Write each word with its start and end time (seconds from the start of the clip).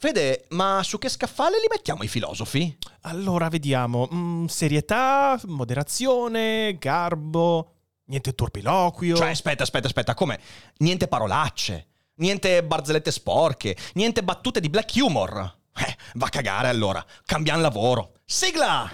Fede, 0.00 0.44
ma 0.50 0.80
su 0.84 0.96
che 0.96 1.08
scaffale 1.08 1.58
li 1.58 1.66
mettiamo 1.68 2.04
i 2.04 2.08
filosofi? 2.08 2.78
Allora, 3.00 3.48
vediamo. 3.48 4.08
Mm, 4.14 4.44
serietà, 4.44 5.40
moderazione, 5.46 6.76
garbo, 6.78 7.72
niente 8.04 8.32
turpiloquio. 8.32 9.16
Cioè, 9.16 9.30
aspetta, 9.30 9.64
aspetta, 9.64 9.88
aspetta, 9.88 10.14
come? 10.14 10.38
Niente 10.76 11.08
parolacce, 11.08 11.88
niente 12.18 12.62
barzellette 12.62 13.10
sporche, 13.10 13.76
niente 13.94 14.22
battute 14.22 14.60
di 14.60 14.70
black 14.70 14.92
humor. 14.94 15.56
Eh, 15.74 15.96
va 16.14 16.26
a 16.26 16.30
cagare 16.30 16.68
allora, 16.68 17.04
cambiamo 17.24 17.60
lavoro. 17.60 18.12
Sigla! 18.24 18.88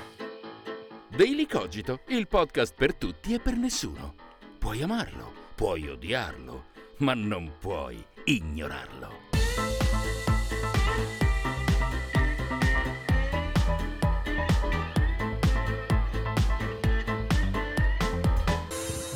Daily 1.15 1.47
Cogito, 1.47 2.01
il 2.09 2.27
podcast 2.29 2.73
per 2.75 2.95
tutti 2.95 3.35
e 3.35 3.41
per 3.41 3.57
nessuno. 3.57 4.15
Puoi 4.59 4.81
amarlo, 4.81 5.33
puoi 5.55 5.87
odiarlo, 5.87 6.65
ma 7.01 7.13
non 7.13 7.53
puoi 7.61 8.03
ignorarlo. 8.25 9.24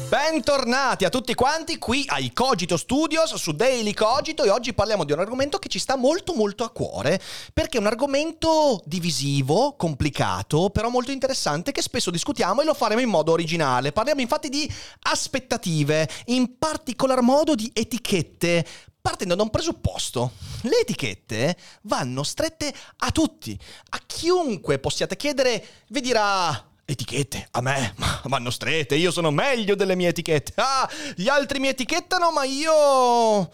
Bentornati 0.09 1.05
a 1.05 1.11
tutti 1.11 1.35
quanti 1.35 1.77
qui 1.77 2.03
ai 2.07 2.33
Cogito 2.33 2.79
Studios 2.79 3.35
su 3.35 3.53
Daily 3.53 3.93
Cogito 3.93 4.43
e 4.43 4.49
oggi 4.49 4.73
parliamo 4.73 5.05
di 5.05 5.13
un 5.13 5.19
argomento 5.19 5.59
che 5.59 5.69
ci 5.69 5.79
sta 5.79 5.97
molto 5.97 6.33
molto 6.33 6.65
a 6.65 6.71
cuore 6.71 7.21
perché 7.53 7.77
è 7.77 7.81
un 7.81 7.89
argomento 7.89 8.81
divisivo, 8.87 9.75
complicato, 9.77 10.71
però 10.71 10.89
molto 10.89 11.11
interessante 11.11 11.73
che 11.73 11.83
spesso 11.83 12.11
discutiamo 12.11 12.63
e 12.63 12.65
lo 12.65 12.73
faremo 12.73 13.03
in 13.03 13.11
modo 13.11 13.33
originale. 13.33 13.93
Parliamo 13.93 14.23
infatti 14.23 14.49
di 14.49 14.67
aspettative, 15.03 16.09
in 16.27 16.57
particolar 16.57 17.21
modo 17.21 17.55
di 17.55 17.71
etichette 17.75 18.65
partendo 19.03 19.35
da 19.35 19.43
un 19.43 19.51
presupposto. 19.51 20.33
Le 20.63 20.81
etichette 20.81 21.55
vanno 21.83 22.23
strette 22.23 22.73
a 22.97 23.11
tutti, 23.11 23.59
a 23.91 24.01
chiunque 24.07 24.79
possiate 24.79 25.17
chiedere, 25.17 25.65
vi 25.89 26.01
dirà 26.01 26.68
Etichette, 26.91 27.49
a 27.51 27.61
me, 27.61 27.93
ma 27.97 28.19
vanno 28.25 28.49
strette, 28.49 28.95
io 28.95 29.11
sono 29.11 29.31
meglio 29.31 29.75
delle 29.75 29.95
mie 29.95 30.09
etichette. 30.09 30.53
Ah, 30.55 30.89
gli 31.15 31.29
altri 31.29 31.59
mi 31.59 31.69
etichettano, 31.69 32.31
ma 32.31 32.45
io 32.45 33.51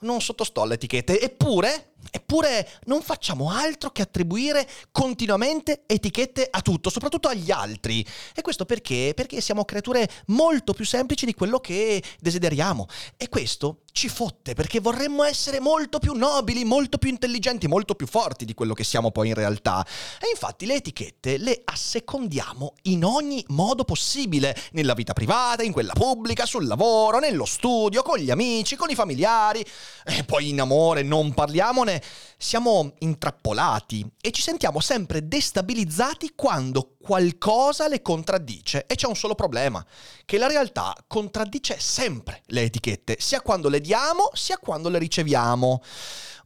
non 0.00 0.20
sottosto 0.20 0.62
alle 0.62 0.74
etichette. 0.74 1.20
Eppure, 1.20 1.91
Eppure 2.14 2.68
non 2.84 3.00
facciamo 3.00 3.50
altro 3.50 3.88
che 3.88 4.02
attribuire 4.02 4.68
continuamente 4.90 5.84
etichette 5.86 6.46
a 6.50 6.60
tutto, 6.60 6.90
soprattutto 6.90 7.28
agli 7.28 7.50
altri. 7.50 8.04
E 8.34 8.42
questo 8.42 8.66
perché? 8.66 9.14
Perché 9.16 9.40
siamo 9.40 9.64
creature 9.64 10.06
molto 10.26 10.74
più 10.74 10.84
semplici 10.84 11.24
di 11.24 11.32
quello 11.32 11.58
che 11.58 12.02
desideriamo. 12.20 12.86
E 13.16 13.30
questo 13.30 13.78
ci 13.92 14.10
fotte 14.10 14.52
perché 14.52 14.80
vorremmo 14.80 15.22
essere 15.22 15.58
molto 15.58 15.98
più 15.98 16.12
nobili, 16.12 16.64
molto 16.64 16.98
più 16.98 17.08
intelligenti, 17.08 17.66
molto 17.66 17.94
più 17.94 18.06
forti 18.06 18.44
di 18.44 18.52
quello 18.52 18.74
che 18.74 18.84
siamo 18.84 19.10
poi 19.10 19.28
in 19.28 19.34
realtà. 19.34 19.86
E 20.20 20.28
infatti 20.30 20.66
le 20.66 20.74
etichette 20.74 21.38
le 21.38 21.62
assecondiamo 21.64 22.74
in 22.82 23.04
ogni 23.04 23.42
modo 23.48 23.84
possibile, 23.84 24.54
nella 24.72 24.92
vita 24.92 25.14
privata, 25.14 25.62
in 25.62 25.72
quella 25.72 25.94
pubblica, 25.94 26.44
sul 26.44 26.66
lavoro, 26.66 27.20
nello 27.20 27.46
studio, 27.46 28.02
con 28.02 28.18
gli 28.18 28.30
amici, 28.30 28.76
con 28.76 28.90
i 28.90 28.94
familiari. 28.94 29.64
E 30.04 30.24
poi 30.24 30.50
in 30.50 30.60
amore 30.60 31.02
non 31.02 31.32
parliamone 31.32 32.01
siamo 32.36 32.94
intrappolati 32.98 34.06
e 34.20 34.30
ci 34.30 34.42
sentiamo 34.42 34.80
sempre 34.80 35.26
destabilizzati 35.26 36.32
quando 36.34 36.96
qualcosa 37.00 37.88
le 37.88 38.02
contraddice. 38.02 38.86
E 38.86 38.94
c'è 38.94 39.06
un 39.06 39.16
solo 39.16 39.34
problema, 39.34 39.84
che 40.24 40.38
la 40.38 40.46
realtà 40.46 40.94
contraddice 41.06 41.78
sempre 41.78 42.42
le 42.46 42.62
etichette, 42.62 43.16
sia 43.18 43.40
quando 43.40 43.68
le 43.68 43.80
diamo, 43.80 44.30
sia 44.34 44.58
quando 44.58 44.88
le 44.88 44.98
riceviamo. 44.98 45.82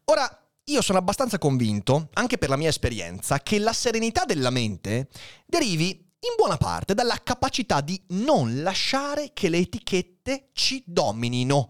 Ora, 0.05 0.41
io 0.65 0.83
sono 0.83 0.99
abbastanza 0.99 1.39
convinto, 1.39 2.09
anche 2.15 2.39
per 2.39 2.49
la 2.49 2.57
mia 2.57 2.69
esperienza, 2.69 3.41
che 3.41 3.59
la 3.59 3.73
serenità 3.73 4.25
della 4.25 4.51
mente 4.51 5.09
derivi 5.47 5.91
in 5.91 6.35
buona 6.37 6.57
parte 6.57 6.95
dalla 6.95 7.21
capacità 7.23 7.81
di 7.81 8.01
non 8.09 8.63
lasciare 8.63 9.31
che 9.33 9.49
le 9.49 9.59
etichette 9.59 10.49
ci 10.53 10.83
dominino. 10.85 11.69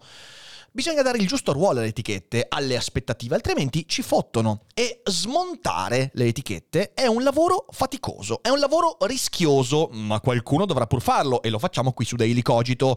Bisogna 0.77 1.01
dare 1.01 1.17
il 1.17 1.25
giusto 1.25 1.53
ruolo 1.53 1.79
alle 1.79 1.87
etichette, 1.87 2.45
alle 2.47 2.77
aspettative, 2.77 3.33
altrimenti 3.33 3.87
ci 3.87 4.03
fottono. 4.03 4.65
E 4.75 5.01
smontare 5.05 6.11
le 6.13 6.25
etichette 6.25 6.93
è 6.93 7.07
un 7.07 7.23
lavoro 7.23 7.65
faticoso, 7.71 8.43
è 8.43 8.49
un 8.49 8.59
lavoro 8.59 8.97
rischioso, 8.99 9.89
ma 9.91 10.19
qualcuno 10.19 10.67
dovrà 10.67 10.85
pur 10.85 11.01
farlo 11.01 11.41
e 11.41 11.49
lo 11.49 11.57
facciamo 11.57 11.93
qui 11.93 12.05
su 12.05 12.15
Daily 12.15 12.43
Cogito. 12.43 12.95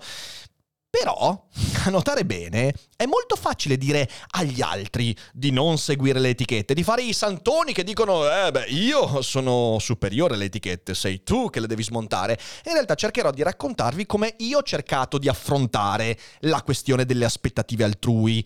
Però, 0.91 1.47
a 1.87 1.91
notare 1.91 2.25
bene, 2.27 2.75
è 2.97 3.07
molto 3.07 3.37
facile 3.37 3.79
dire 3.79 4.11
agli 4.33 4.61
altri 4.61 5.17
di 5.33 5.53
non 5.53 5.79
seguire 5.79 6.19
le 6.19 6.31
etichette, 6.31 6.75
di 6.75 6.83
fare 6.83 7.03
i 7.03 7.13
santoni 7.13 7.73
che 7.73 7.85
dicono 7.85 8.27
eh 8.29 8.51
beh, 8.51 8.67
io 8.67 9.23
sono 9.23 9.79
superiore 9.79 10.35
alle 10.35 10.47
etichette, 10.47 10.95
sei 10.95 11.23
tu 11.23 11.49
che 11.49 11.61
le 11.61 11.69
devi 11.69 11.85
smontare. 11.85 12.37
In 12.65 12.73
realtà 12.73 12.97
cercherò 12.97 13.31
di 13.31 13.45
raccontarvi 13.45 14.05
come 14.05 14.35
io 14.39 14.59
ho 14.59 14.63
cercato 14.65 15.17
di 15.19 15.29
affrontare 15.29 16.19
la 16.41 16.63
questione 16.63 17.05
delle 17.05 17.25
aspettative 17.25 17.85
altrui. 17.85 18.45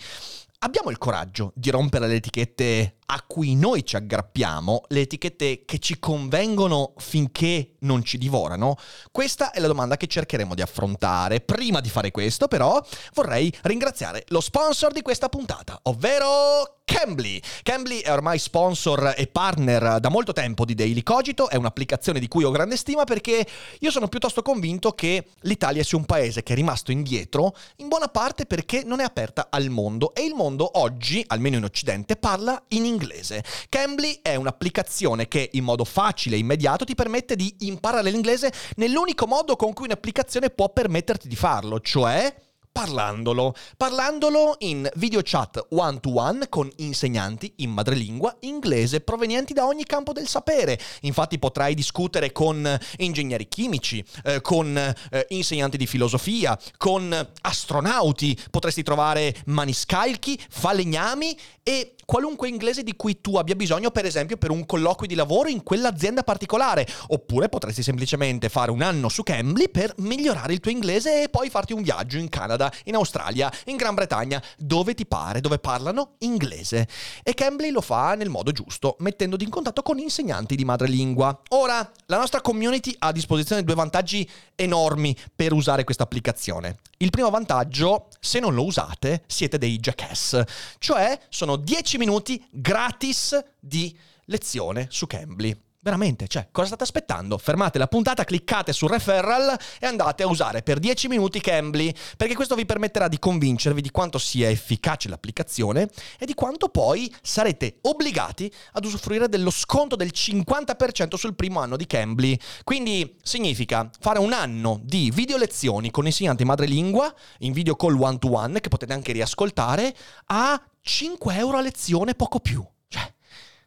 Abbiamo 0.59 0.91
il 0.91 0.99
coraggio 0.99 1.53
di 1.55 1.71
rompere 1.71 2.07
le 2.07 2.15
etichette 2.17 2.97
a 3.07 3.23
cui 3.27 3.55
noi 3.55 3.85
ci 3.85 3.97
aggrappiamo, 3.97 4.85
le 4.89 5.01
etichette 5.01 5.65
che 5.65 5.79
ci 5.79 5.99
convengono 5.99 6.95
finché 6.97 7.75
non 7.81 8.03
ci 8.03 8.19
divorano? 8.19 8.77
Questa 9.11 9.51
è 9.51 9.61
la 9.61 9.67
domanda 9.67 9.97
che 9.97 10.07
cercheremo 10.07 10.55
di 10.55 10.63
affrontare. 10.63 11.41
Prima 11.41 11.81
di 11.81 11.89
fare 11.89 12.11
questo, 12.11 12.49
però, 12.49 12.83
vorrei 13.15 13.53
ringraziare 13.63 14.25
lo 14.29 14.41
sponsor 14.41 14.93
di 14.93 15.03
questa 15.03 15.29
puntata, 15.29 15.79
ovvero 15.83 16.79
Cambly. 16.85 17.41
Cambly 17.63 18.01
è 18.01 18.13
ormai 18.13 18.39
sponsor 18.39 19.15
e 19.17 19.27
partner 19.27 20.01
da 20.01 20.11
molto 20.11 20.33
tempo 20.33 20.67
di 20.67 20.75
Daily 20.75 21.03
Cogito, 21.03 21.49
è 21.49 21.57
un'applicazione 21.57 22.21
di 22.21 22.29
cui 22.29 22.45
ho 22.45 22.51
grande 22.51 22.77
stima 22.77 23.05
perché 23.05 23.47
io 23.79 23.91
sono 23.91 24.07
piuttosto 24.09 24.43
convinto 24.43 24.93
che 24.93 25.29
l'Italia 25.41 25.83
sia 25.83 25.97
un 25.97 26.05
paese 26.05 26.43
che 26.43 26.53
è 26.53 26.57
rimasto 26.57 26.93
indietro, 26.93 27.55
in 27.77 27.89
buona 27.89 28.09
parte 28.09 28.45
perché 28.45 28.83
non 28.85 29.01
è 29.01 29.05
aperta 29.05 29.49
al 29.51 29.71
mondo 29.71 30.15
e 30.15 30.25
il 30.25 30.35
mondo 30.35 30.79
oggi, 30.79 31.25
almeno 31.27 31.57
in 31.57 31.65
Occidente, 31.65 32.17
parla 32.17 32.63
in 32.69 32.85
inglese 32.85 32.94
inglese. 32.95 33.45
Cambly 33.69 34.21
è 34.23 34.37
un'applicazione 34.37 35.29
che 35.29 35.51
in 35.53 35.65
modo 35.65 35.85
facile 35.85 36.37
e 36.37 36.39
immediato 36.39 36.85
ti 36.85 36.95
permette 36.95 37.37
di 37.37 37.55
imparare 37.61 38.11
l'inglese 38.11 38.53
nell'unico 38.77 39.27
modo 39.27 39.57
con 39.57 39.73
cui 39.73 39.87
un'applicazione 39.87 40.51
può 40.51 40.71
permetterti 40.71 41.29
di 41.29 41.37
farlo, 41.37 41.81
cioè 41.81 42.35
parlandolo, 42.75 43.55
parlandolo 43.77 44.57
in 44.59 44.91
video 44.97 45.21
chat 45.23 45.65
one 45.71 46.01
to 46.01 46.19
one 46.19 46.49
con 46.49 46.69
insegnanti 46.79 47.53
in 47.59 47.71
madrelingua 47.71 48.35
inglese 48.41 49.01
provenienti 49.01 49.53
da 49.53 49.65
ogni 49.65 49.85
campo 49.85 50.13
del 50.13 50.27
sapere. 50.27 50.77
Infatti 51.03 51.39
potrai 51.39 51.75
discutere 51.75 52.33
con 52.33 52.77
ingegneri 52.97 53.47
chimici, 53.47 54.05
eh, 54.25 54.41
con 54.41 54.77
eh, 54.77 55.27
insegnanti 55.29 55.77
di 55.77 55.87
filosofia, 55.87 56.59
con 56.77 57.15
astronauti, 57.43 58.37
potresti 58.51 58.83
trovare 58.83 59.37
maniscalchi, 59.47 60.37
falegnami 60.51 61.39
e 61.63 61.95
qualunque 62.05 62.49
inglese 62.49 62.83
di 62.83 62.95
cui 62.97 63.21
tu 63.21 63.37
abbia 63.37 63.55
bisogno, 63.55 63.91
per 63.91 64.05
esempio 64.05 64.37
per 64.37 64.51
un 64.51 64.67
colloquio 64.67 65.09
di 65.09 65.15
lavoro 65.15 65.49
in 65.49 65.63
quell'azienda 65.63 66.23
particolare. 66.23 66.87
Oppure 67.09 67.49
potresti 67.49 67.83
semplicemente 67.83 68.49
fare 68.49 68.71
un 68.71 68.83
anno 68.83 69.09
su 69.09 69.23
Cambly 69.23 69.69
per 69.69 69.95
migliorare 69.99 70.53
il 70.53 70.61
tuo 70.61 70.71
inglese 70.71 71.23
e 71.23 71.29
poi 71.29 71.51
farti 71.51 71.73
un 71.73 71.83
viaggio 71.83 72.19
in 72.19 72.29
Canada, 72.29 72.73
in 72.85 72.95
Australia, 72.95 73.51
in 73.67 73.77
Gran 73.77 73.95
Bretagna, 73.95 74.43
dove 74.57 74.95
ti 74.95 75.07
pare, 75.07 75.41
dove 75.41 75.59
parlano 75.59 76.15
inglese. 76.19 76.89
E 77.23 77.35
Cambly 77.35 77.71
lo 77.71 77.81
fa 77.81 78.15
nel 78.15 78.29
modo 78.29 78.53
giusto, 78.53 78.97
mettendoti 79.01 79.45
in 79.45 79.51
contatto 79.51 79.83
con 79.83 79.99
insegnanti 79.99 80.57
di 80.57 80.65
madrelingua. 80.65 81.41
Ora, 81.51 81.91
la 82.07 82.19
nostra 82.19 82.41
community 82.41 82.95
ha 82.99 83.09
a 83.09 83.13
disposizione 83.13 83.63
due 83.65 83.75
vantaggi 83.75 84.29
enormi 84.55 85.17
per 85.35 85.53
usare 85.53 85.85
questa 85.85 86.05
applicazione. 86.05 86.79
Il 86.99 87.11
primo 87.11 87.31
vantaggio, 87.31 88.09
se 88.25 88.41
non 88.41 88.55
lo 88.55 88.65
usate, 88.65 89.23
siete 89.27 89.59
dei 89.59 89.79
jackass, 89.79 90.43
cioè 90.79 91.21
sono 91.29 91.57
10 91.57 91.99
minuti 91.99 92.43
gratis 92.51 93.39
di 93.61 93.97
lezione 94.25 94.87
su 94.91 95.07
Cambly. 95.07 95.64
Veramente, 95.85 96.29
cioè, 96.29 96.49
cosa 96.51 96.69
state 96.69 96.85
aspettando? 96.85 97.37
Fermate 97.37 97.77
la 97.77 97.87
puntata, 97.87 98.25
cliccate 98.25 98.73
su 98.73 98.87
referral 98.87 99.55
e 99.79 99.85
andate 99.85 100.23
a 100.23 100.27
usare 100.27 100.63
per 100.63 100.79
10 100.79 101.09
minuti 101.09 101.43
Cambly, 101.43 101.93
perché 102.17 102.35
questo 102.35 102.55
vi 102.55 102.65
permetterà 102.65 103.07
di 103.07 103.19
convincervi 103.19 103.83
di 103.83 103.91
quanto 103.91 104.17
sia 104.17 104.49
efficace 104.49 105.11
l'applicazione 105.11 105.91
e 106.19 106.25
di 106.25 106.33
quanto 106.33 106.71
poi 106.71 107.15
sarete 107.21 107.81
obbligati 107.83 108.51
ad 108.73 108.87
usufruire 108.87 109.29
dello 109.29 109.51
sconto 109.51 109.95
del 109.95 110.11
50% 110.15 111.17
sul 111.17 111.35
primo 111.35 111.61
anno 111.61 111.77
di 111.77 111.87
Cambly. 111.87 112.35
Quindi 112.65 113.19
significa 113.23 113.91
fare 114.01 114.21
un 114.21 114.33
anno 114.33 114.81
di 114.83 115.11
video 115.11 115.37
lezioni 115.37 115.91
con 115.91 116.07
insegnanti 116.07 116.47
madrelingua 116.47 117.15
in 117.41 117.53
video 117.53 117.77
call 117.77 118.01
one 118.01 118.17
to 118.17 118.33
one 118.33 118.59
che 118.61 118.71
potete 118.71 118.95
anche 118.95 119.13
riascoltare 119.13 119.95
a 120.29 120.59
5 120.81 121.37
euro 121.37 121.59
a 121.59 121.61
lezione, 121.61 122.15
poco 122.15 122.41
più. 122.41 122.67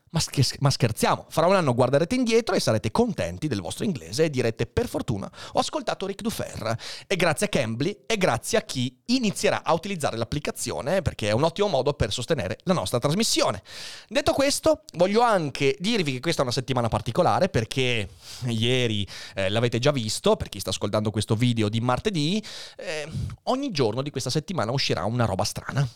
Ma, 0.09 0.19
sch- 0.19 0.57
ma, 0.59 0.69
scherziamo, 0.69 1.25
fra 1.29 1.47
un 1.47 1.55
anno 1.55 1.73
guarderete 1.73 2.15
indietro 2.15 2.55
e 2.55 2.59
sarete 2.59 2.91
contenti 2.91 3.47
del 3.47 3.61
vostro 3.61 3.83
inglese 3.83 4.25
e 4.25 4.29
direte 4.29 4.65
per 4.65 4.87
fortuna 4.87 5.29
ho 5.53 5.59
ascoltato 5.59 6.05
Rick 6.05 6.21
Dufer. 6.21 6.77
E 7.07 7.15
grazie 7.15 7.47
a 7.47 7.49
Cambly 7.49 8.03
e 8.05 8.17
grazie 8.17 8.57
a 8.57 8.61
chi 8.61 9.01
inizierà 9.07 9.63
a 9.63 9.73
utilizzare 9.73 10.17
l'applicazione 10.17 11.01
perché 11.01 11.29
è 11.29 11.31
un 11.31 11.43
ottimo 11.43 11.67
modo 11.67 11.93
per 11.93 12.11
sostenere 12.11 12.57
la 12.63 12.73
nostra 12.73 12.99
trasmissione. 12.99 13.61
Detto 14.07 14.33
questo, 14.33 14.83
voglio 14.93 15.21
anche 15.21 15.75
dirvi 15.79 16.13
che 16.13 16.19
questa 16.19 16.41
è 16.41 16.43
una 16.43 16.53
settimana 16.53 16.87
particolare 16.87 17.49
perché 17.49 18.07
ieri 18.45 19.07
eh, 19.35 19.49
l'avete 19.49 19.79
già 19.79 19.91
visto, 19.91 20.35
per 20.35 20.49
chi 20.49 20.59
sta 20.59 20.69
ascoltando 20.69 21.11
questo 21.11 21.35
video 21.35 21.69
di 21.69 21.81
martedì, 21.81 22.43
eh, 22.77 23.07
ogni 23.43 23.71
giorno 23.71 24.01
di 24.01 24.09
questa 24.09 24.29
settimana 24.29 24.71
uscirà 24.71 25.05
una 25.05 25.25
roba 25.25 25.43
strana 25.43 25.87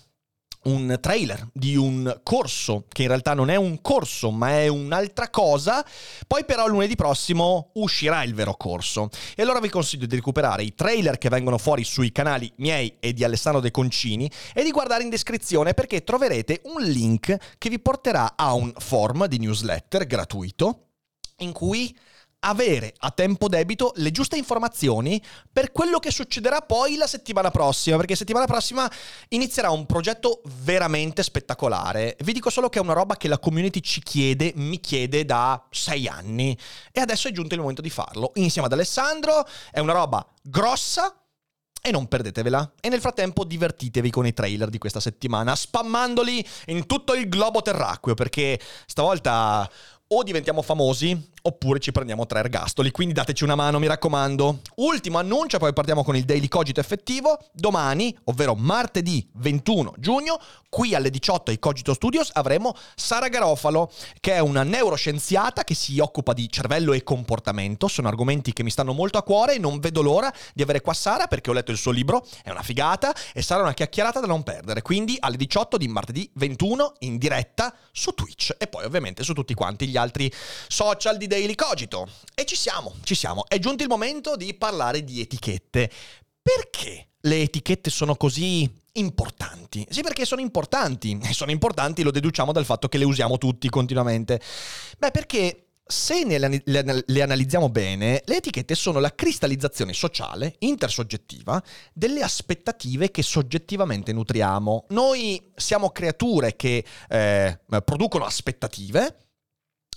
un 0.64 0.98
trailer 1.00 1.48
di 1.54 1.76
un 1.76 2.20
corso, 2.24 2.86
che 2.88 3.04
in 3.04 3.08
realtà 3.08 3.34
non 3.34 3.50
è 3.50 3.56
un 3.56 3.82
corso, 3.82 4.32
ma 4.32 4.50
è 4.52 4.68
un'altra 4.68 5.30
cosa. 5.30 5.86
Poi 6.28 6.46
però 6.46 6.68
lunedì 6.68 6.96
prossimo 6.96 7.72
uscirà 7.76 8.24
il 8.24 8.34
vero 8.34 8.56
corso. 8.56 9.10
E 9.36 9.42
allora 9.42 9.60
vi 9.60 9.70
consiglio 9.70 10.06
di 10.06 10.16
recuperare 10.16 10.64
i 10.64 10.76
trailer 10.76 11.18
che 11.18 11.30
vengono 11.30 11.58
fuori 11.58 11.84
sui 11.84 12.12
canali 12.12 12.52
miei 12.58 12.98
e 13.00 13.14
di 13.14 13.24
Alessandro 13.24 13.62
De 13.62 13.72
Concini 13.72 14.30
e 14.54 14.64
di 14.64 14.72
guardare 14.72 15.04
in 15.04 15.10
descrizione 15.10 15.74
perché 15.74 16.04
troverete 16.04 16.62
un 16.66 16.84
link 16.84 17.36
che 17.58 17.70
vi 17.70 17.80
porterà 17.80 18.34
a 18.36 18.54
un 18.54 18.72
form 18.78 19.26
di 19.28 19.40
newsletter 19.40 20.06
gratuito 20.06 20.88
in 21.38 21.52
cui 21.52 21.96
avere 22.42 22.94
a 23.00 23.12
tempo 23.12 23.48
debito 23.48 23.92
le 23.96 24.12
giuste 24.12 24.38
informazioni 24.38 25.22
per 25.52 25.72
quello 25.72 26.00
che 26.00 26.12
succederà 26.12 26.62
poi 26.62 26.96
la 26.96 27.08
settimana 27.08 27.52
prossima, 27.52 27.98
perché 27.98 28.16
settimana 28.16 28.46
prossima 28.46 28.90
inizierà 29.30 29.70
un 29.70 29.86
progetto 29.86 30.42
veramente 30.64 31.24
spettacolare. 31.24 32.16
Vi 32.20 32.34
dico 32.34 32.50
solo 32.50 32.70
che 32.70 32.80
è 32.80 32.82
una 32.82 32.94
roba 32.94 33.16
che 33.16 33.28
la 33.28 33.40
community 33.40 33.82
ci 33.82 34.02
chiede, 34.02 34.54
mi 34.56 34.80
chiede 34.80 35.26
da 35.26 35.64
sei 35.70 36.08
anni 36.08 36.58
e 36.92 37.00
adesso 37.00 37.28
è 37.28 37.32
giunto 37.32 37.54
il 37.54 37.60
momento 37.60 37.82
di 37.82 37.90
farlo. 37.90 38.32
Insieme 38.36 38.68
ad 38.68 38.74
Alessandro 38.74 39.48
è 39.72 39.80
una 39.80 39.94
roba 39.94 40.26
grossa, 40.42 41.16
e 41.84 41.90
non 41.90 42.08
perdetevela. 42.08 42.74
E 42.80 42.90
nel 42.90 43.00
frattempo 43.00 43.44
divertitevi 43.44 44.12
con 44.12 44.28
i 44.28 44.34
trailer 44.34 44.70
di 44.70 44.78
questa 44.78 45.00
settimana, 45.00 45.56
spammandoli 45.56 46.48
in 46.68 46.86
tutto 46.86 47.16
il 47.16 47.28
globo 47.28 47.64
terracqueo, 47.64 48.14
perché 48.14 48.60
stavolta 48.86 49.68
o 50.14 50.24
diventiamo 50.24 50.62
famosi 50.62 51.30
oppure 51.44 51.80
ci 51.80 51.92
prendiamo 51.92 52.26
tre 52.26 52.40
ergastoli. 52.40 52.92
Quindi 52.92 53.14
dateci 53.14 53.44
una 53.44 53.56
mano, 53.56 53.80
mi 53.80 53.88
raccomando. 53.88 54.60
Ultimo 54.76 55.18
annuncio, 55.18 55.58
poi 55.58 55.74
partiamo 55.74 56.04
con 56.04 56.16
il 56.16 56.26
Daily 56.26 56.48
Cogito 56.48 56.80
effettivo. 56.80 57.38
Domani, 57.54 58.16
ovvero 58.26 58.56
martedì 58.56 59.28
21 59.34 59.94
giugno, 59.98 60.40
qui 60.70 60.96
alle 60.96 61.10
18 61.10 61.52
ai 61.52 61.60
Cogito 61.60 61.94
Studios 61.94 62.30
avremo 62.34 62.76
Sara 62.96 63.28
Garofalo, 63.28 63.92
che 64.20 64.34
è 64.34 64.40
una 64.40 64.64
neuroscienziata 64.64 65.64
che 65.64 65.74
si 65.74 66.00
occupa 66.00 66.34
di 66.34 66.50
cervello 66.50 66.94
e 66.94 67.04
comportamento. 67.04 67.88
Sono 67.88 68.08
argomenti 68.08 68.54
che 68.54 68.64
mi 68.64 68.70
stanno 68.70 68.94
molto 68.94 69.18
a 69.18 69.24
cuore 69.24 69.56
e 69.56 69.60
non 69.60 69.80
vedo 69.80 70.02
l'ora 70.02 70.32
di 70.54 70.62
avere 70.62 70.82
qua 70.82 70.94
Sara 70.94 71.28
perché 71.28 71.50
ho 71.50 71.54
letto 71.54 71.72
il 71.72 71.78
suo 71.78 71.92
libro, 71.92 72.26
è 72.44 72.50
una 72.50 72.64
figata 72.64 73.14
e 73.34 73.42
sarà 73.42 73.64
una 73.64 73.74
chiacchierata 73.74 74.20
da 74.20 74.28
non 74.28 74.44
perdere. 74.44 74.82
Quindi 74.82 75.18
alle 75.20 75.38
18 75.38 75.78
di 75.78 75.88
martedì 75.88 76.30
21 76.34 76.94
in 77.00 77.18
diretta 77.18 77.74
su 77.92 78.14
Twitch 78.14 78.56
e 78.58 78.68
poi 78.68 78.86
ovviamente 78.86 79.24
su 79.24 79.34
tutti 79.34 79.54
quanti 79.54 79.88
gli 79.88 79.98
altri 79.98 80.32
social 80.68 81.18
di 81.18 81.28
Daily 81.32 81.56
Cogito. 81.56 82.10
E 82.36 82.44
ci 82.44 82.58
siamo, 82.58 82.96
ci 83.04 83.16
siamo. 83.16 83.46
È 83.48 83.58
giunto 83.58 83.84
il 83.84 83.90
momento 83.90 84.36
di 84.36 84.54
parlare 84.54 85.02
di 85.06 85.22
etichette. 85.22 85.90
Perché 86.42 87.08
le 87.22 87.42
etichette 87.44 87.90
sono 87.90 88.16
così 88.16 88.70
importanti? 88.94 89.88
Sì, 89.90 90.02
perché 90.02 90.26
sono 90.26 90.42
importanti. 90.42 91.18
E 91.24 91.34
sono 91.34 91.52
importanti, 91.52 92.04
lo 92.04 92.12
deduciamo 92.12 92.52
dal 92.52 92.66
fatto 92.66 92.90
che 92.90 92.98
le 92.98 93.06
usiamo 93.06 93.38
tutti 93.38 93.70
continuamente. 93.70 94.42
Beh, 94.98 95.12
perché 95.12 95.68
se 95.86 96.26
le, 96.26 96.62
le, 96.66 97.04
le, 97.06 97.22
analizziamo 97.22 97.70
bene, 97.70 98.24
le 98.26 98.36
etichette 98.36 98.76
sono 98.76 99.00
la 99.00 99.16
cristallizzazione 99.16 99.94
sociale, 99.94 100.56
intersoggettiva, 100.60 101.64
delle 101.94 102.24
aspettative 102.24 103.10
che 103.10 103.24
soggettivamente 103.24 104.12
nutriamo. 104.12 104.88
Noi 104.90 105.52
siamo 105.56 105.92
creature 105.92 106.58
che 106.58 106.84
eh, 107.08 107.60
producono 107.86 108.26
aspettative 108.26 109.31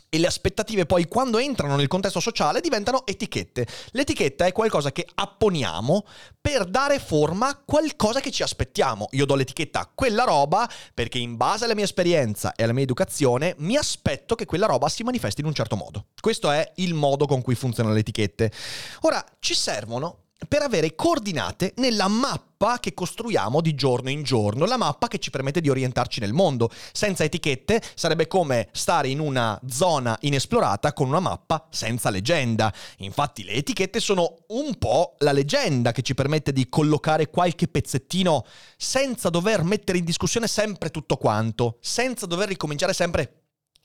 e 0.08 0.18
le 0.18 0.26
aspettative 0.26 0.86
poi 0.86 1.06
quando 1.06 1.38
entrano 1.38 1.76
nel 1.76 1.88
contesto 1.88 2.20
sociale 2.20 2.60
diventano 2.60 3.06
etichette. 3.06 3.66
L'etichetta 3.90 4.46
è 4.46 4.52
qualcosa 4.52 4.92
che 4.92 5.06
apponiamo 5.14 6.06
per 6.40 6.66
dare 6.66 6.98
forma 6.98 7.48
a 7.48 7.62
qualcosa 7.64 8.20
che 8.20 8.30
ci 8.30 8.42
aspettiamo. 8.42 9.08
Io 9.12 9.26
do 9.26 9.34
l'etichetta 9.34 9.80
a 9.80 9.90
quella 9.92 10.24
roba 10.24 10.68
perché 10.92 11.18
in 11.18 11.36
base 11.36 11.64
alla 11.64 11.74
mia 11.74 11.84
esperienza 11.84 12.54
e 12.54 12.62
alla 12.62 12.72
mia 12.72 12.82
educazione 12.82 13.54
mi 13.58 13.76
aspetto 13.76 14.34
che 14.34 14.44
quella 14.44 14.66
roba 14.66 14.88
si 14.88 15.02
manifesti 15.02 15.40
in 15.40 15.46
un 15.46 15.54
certo 15.54 15.76
modo. 15.76 16.06
Questo 16.20 16.50
è 16.50 16.72
il 16.76 16.94
modo 16.94 17.26
con 17.26 17.42
cui 17.42 17.54
funzionano 17.54 17.94
le 17.94 18.00
etichette. 18.00 18.52
Ora, 19.00 19.24
ci 19.40 19.54
servono 19.54 20.23
per 20.48 20.62
avere 20.62 20.94
coordinate 20.94 21.72
nella 21.76 22.08
mappa 22.08 22.78
che 22.80 22.94
costruiamo 22.94 23.60
di 23.60 23.74
giorno 23.74 24.10
in 24.10 24.22
giorno, 24.22 24.66
la 24.66 24.76
mappa 24.76 25.08
che 25.08 25.18
ci 25.18 25.30
permette 25.30 25.60
di 25.60 25.70
orientarci 25.70 26.20
nel 26.20 26.32
mondo. 26.32 26.70
Senza 26.92 27.24
etichette 27.24 27.82
sarebbe 27.94 28.26
come 28.26 28.68
stare 28.72 29.08
in 29.08 29.20
una 29.20 29.58
zona 29.68 30.16
inesplorata 30.20 30.92
con 30.92 31.08
una 31.08 31.20
mappa 31.20 31.66
senza 31.70 32.10
leggenda. 32.10 32.72
Infatti 32.98 33.44
le 33.44 33.52
etichette 33.52 34.00
sono 34.00 34.36
un 34.48 34.76
po' 34.78 35.14
la 35.18 35.32
leggenda 35.32 35.92
che 35.92 36.02
ci 36.02 36.14
permette 36.14 36.52
di 36.52 36.68
collocare 36.68 37.28
qualche 37.28 37.68
pezzettino 37.68 38.44
senza 38.76 39.30
dover 39.30 39.62
mettere 39.62 39.98
in 39.98 40.04
discussione 40.04 40.46
sempre 40.46 40.90
tutto 40.90 41.16
quanto, 41.16 41.78
senza 41.80 42.26
dover 42.26 42.48
ricominciare 42.48 42.92
sempre 42.92 43.42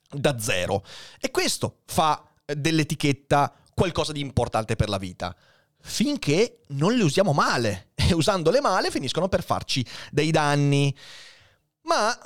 da 0.10 0.40
zero. 0.40 0.84
E 1.20 1.32
questo 1.32 1.80
fa 1.86 2.24
dell'etichetta 2.46 3.54
qualcosa 3.74 4.12
di 4.12 4.20
importante 4.20 4.76
per 4.76 4.90
la 4.90 4.98
vita 4.98 5.36
finché 5.90 6.62
non 6.68 6.96
le 6.96 7.04
usiamo 7.04 7.34
male 7.34 7.90
e 7.96 8.14
usandole 8.14 8.62
male 8.62 8.92
finiscono 8.92 9.28
per 9.28 9.44
farci 9.44 9.86
dei 10.12 10.32
danni. 10.32 10.96
Ma 11.82 12.18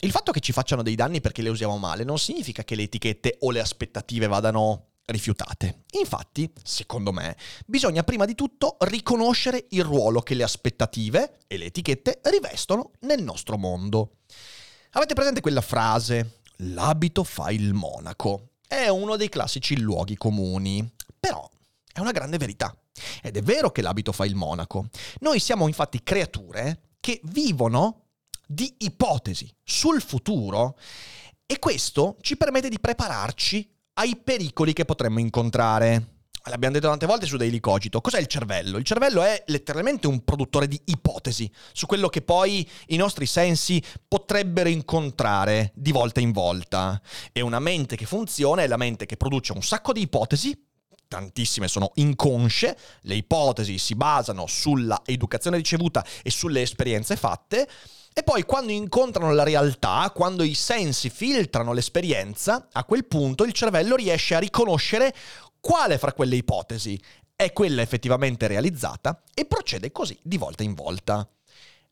il 0.00 0.10
fatto 0.10 0.32
che 0.32 0.40
ci 0.40 0.52
facciano 0.52 0.82
dei 0.82 0.94
danni 0.94 1.20
perché 1.20 1.40
le 1.40 1.48
usiamo 1.48 1.78
male 1.78 2.04
non 2.04 2.18
significa 2.18 2.64
che 2.64 2.74
le 2.74 2.82
etichette 2.82 3.38
o 3.40 3.50
le 3.50 3.60
aspettative 3.60 4.26
vadano 4.26 4.88
rifiutate. 5.06 5.84
Infatti, 6.00 6.50
secondo 6.62 7.12
me, 7.12 7.36
bisogna 7.64 8.02
prima 8.02 8.24
di 8.24 8.34
tutto 8.34 8.76
riconoscere 8.80 9.66
il 9.70 9.84
ruolo 9.84 10.20
che 10.20 10.34
le 10.34 10.42
aspettative 10.42 11.38
e 11.46 11.56
le 11.56 11.66
etichette 11.66 12.20
rivestono 12.24 12.90
nel 13.00 13.22
nostro 13.22 13.56
mondo. 13.56 14.16
Avete 14.92 15.14
presente 15.14 15.40
quella 15.40 15.60
frase? 15.60 16.40
L'abito 16.60 17.22
fa 17.22 17.50
il 17.50 17.72
monaco. 17.72 18.48
È 18.66 18.88
uno 18.88 19.16
dei 19.16 19.28
classici 19.28 19.78
luoghi 19.78 20.16
comuni, 20.16 20.88
però 21.20 21.48
è 21.96 22.00
una 22.00 22.12
grande 22.12 22.36
verità. 22.36 22.76
Ed 23.22 23.36
è 23.36 23.42
vero 23.42 23.70
che 23.70 23.80
l'abito 23.80 24.12
fa 24.12 24.26
il 24.26 24.34
monaco. 24.34 24.88
Noi 25.20 25.40
siamo 25.40 25.66
infatti 25.66 26.02
creature 26.02 26.90
che 27.00 27.20
vivono 27.24 28.08
di 28.46 28.74
ipotesi 28.78 29.50
sul 29.62 30.02
futuro 30.02 30.78
e 31.46 31.58
questo 31.58 32.16
ci 32.20 32.36
permette 32.36 32.68
di 32.68 32.78
prepararci 32.78 33.68
ai 33.94 34.16
pericoli 34.16 34.74
che 34.74 34.84
potremmo 34.84 35.20
incontrare. 35.20 36.14
L'abbiamo 36.48 36.74
detto 36.74 36.88
tante 36.88 37.06
volte 37.06 37.26
su 37.26 37.36
Daily 37.36 37.58
Cogito. 37.58 38.00
Cos'è 38.00 38.20
il 38.20 38.26
cervello? 38.26 38.76
Il 38.76 38.84
cervello 38.84 39.22
è 39.22 39.42
letteralmente 39.46 40.06
un 40.06 40.22
produttore 40.22 40.68
di 40.68 40.80
ipotesi 40.84 41.50
su 41.72 41.86
quello 41.86 42.08
che 42.08 42.22
poi 42.22 42.68
i 42.88 42.96
nostri 42.96 43.26
sensi 43.26 43.82
potrebbero 44.06 44.68
incontrare 44.68 45.72
di 45.74 45.90
volta 45.90 46.20
in 46.20 46.30
volta. 46.30 47.00
E 47.32 47.40
una 47.40 47.58
mente 47.58 47.96
che 47.96 48.06
funziona 48.06 48.62
è 48.62 48.68
la 48.68 48.76
mente 48.76 49.06
che 49.06 49.16
produce 49.16 49.52
un 49.52 49.62
sacco 49.62 49.92
di 49.92 50.02
ipotesi 50.02 50.65
tantissime 51.08 51.68
sono 51.68 51.92
inconsce, 51.94 52.76
le 53.02 53.14
ipotesi 53.14 53.78
si 53.78 53.94
basano 53.94 54.46
sulla 54.46 55.02
educazione 55.04 55.56
ricevuta 55.56 56.04
e 56.22 56.30
sulle 56.30 56.62
esperienze 56.62 57.16
fatte, 57.16 57.68
e 58.12 58.22
poi 58.22 58.44
quando 58.44 58.72
incontrano 58.72 59.32
la 59.32 59.42
realtà, 59.42 60.10
quando 60.14 60.42
i 60.42 60.54
sensi 60.54 61.10
filtrano 61.10 61.72
l'esperienza, 61.72 62.68
a 62.72 62.84
quel 62.84 63.04
punto 63.04 63.44
il 63.44 63.52
cervello 63.52 63.94
riesce 63.94 64.34
a 64.34 64.38
riconoscere 64.38 65.14
quale 65.60 65.98
fra 65.98 66.14
quelle 66.14 66.36
ipotesi 66.36 66.98
è 67.36 67.52
quella 67.52 67.82
effettivamente 67.82 68.46
realizzata 68.46 69.22
e 69.34 69.44
procede 69.44 69.92
così 69.92 70.18
di 70.22 70.38
volta 70.38 70.62
in 70.62 70.72
volta. 70.72 71.28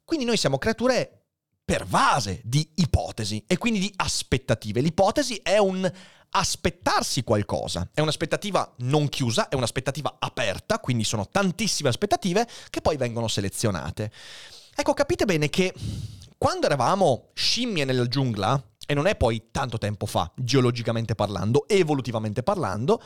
Quindi 0.02 0.24
noi 0.24 0.38
siamo 0.38 0.56
creature 0.56 1.24
pervase 1.62 2.40
di 2.44 2.66
ipotesi 2.76 3.44
e 3.46 3.58
quindi 3.58 3.80
di 3.80 3.92
aspettative. 3.96 4.80
L'ipotesi 4.80 5.36
è 5.42 5.58
un 5.58 5.90
aspettarsi 6.36 7.22
qualcosa. 7.22 7.88
È 7.94 8.00
un'aspettativa 8.00 8.74
non 8.78 9.08
chiusa, 9.08 9.48
è 9.48 9.54
un'aspettativa 9.54 10.16
aperta, 10.18 10.80
quindi 10.80 11.04
sono 11.04 11.28
tantissime 11.28 11.88
aspettative 11.88 12.46
che 12.70 12.80
poi 12.80 12.96
vengono 12.96 13.28
selezionate. 13.28 14.10
Ecco, 14.74 14.94
capite 14.94 15.24
bene 15.24 15.48
che 15.48 15.72
quando 16.36 16.66
eravamo 16.66 17.28
scimmie 17.34 17.84
nella 17.84 18.08
giungla, 18.08 18.60
e 18.86 18.94
non 18.94 19.06
è 19.06 19.16
poi 19.16 19.48
tanto 19.50 19.78
tempo 19.78 20.06
fa, 20.06 20.30
geologicamente 20.34 21.14
parlando, 21.14 21.66
evolutivamente 21.68 22.42
parlando, 22.42 23.00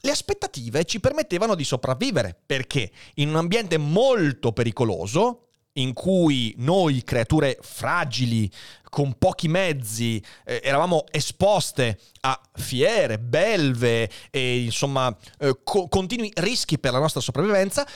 le 0.00 0.10
aspettative 0.10 0.84
ci 0.84 1.00
permettevano 1.00 1.54
di 1.54 1.64
sopravvivere, 1.64 2.38
perché 2.44 2.92
in 3.14 3.30
un 3.30 3.36
ambiente 3.36 3.78
molto 3.78 4.52
pericoloso, 4.52 5.45
in 5.76 5.92
cui 5.92 6.54
noi, 6.58 7.02
creature 7.02 7.58
fragili, 7.60 8.50
con 8.88 9.16
pochi 9.18 9.48
mezzi, 9.48 10.22
eh, 10.44 10.60
eravamo 10.62 11.04
esposte 11.10 11.98
a 12.20 12.40
fiere, 12.54 13.18
belve 13.18 14.10
e 14.30 14.64
insomma 14.64 15.14
eh, 15.38 15.58
co- 15.62 15.88
continui 15.88 16.32
rischi 16.36 16.78
per 16.78 16.92
la 16.92 16.98
nostra 16.98 17.20
sopravvivenza, 17.20 17.86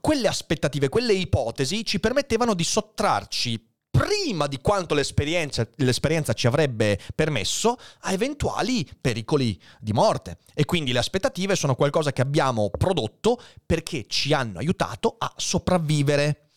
quelle 0.00 0.28
aspettative, 0.28 0.88
quelle 0.88 1.12
ipotesi 1.12 1.84
ci 1.84 2.00
permettevano 2.00 2.54
di 2.54 2.64
sottrarci 2.64 3.70
prima 3.92 4.46
di 4.46 4.58
quanto 4.60 4.94
l'esperienza, 4.94 5.68
l'esperienza, 5.76 6.32
ci 6.32 6.46
avrebbe 6.46 6.98
permesso 7.14 7.76
a 8.00 8.12
eventuali 8.12 8.88
pericoli 8.98 9.60
di 9.78 9.92
morte. 9.92 10.38
E 10.54 10.64
quindi 10.64 10.92
le 10.92 10.98
aspettative 10.98 11.54
sono 11.54 11.74
qualcosa 11.74 12.10
che 12.10 12.22
abbiamo 12.22 12.70
prodotto 12.70 13.40
perché 13.64 14.06
ci 14.08 14.32
hanno 14.32 14.58
aiutato 14.58 15.14
a 15.18 15.32
sopravvivere. 15.36 16.50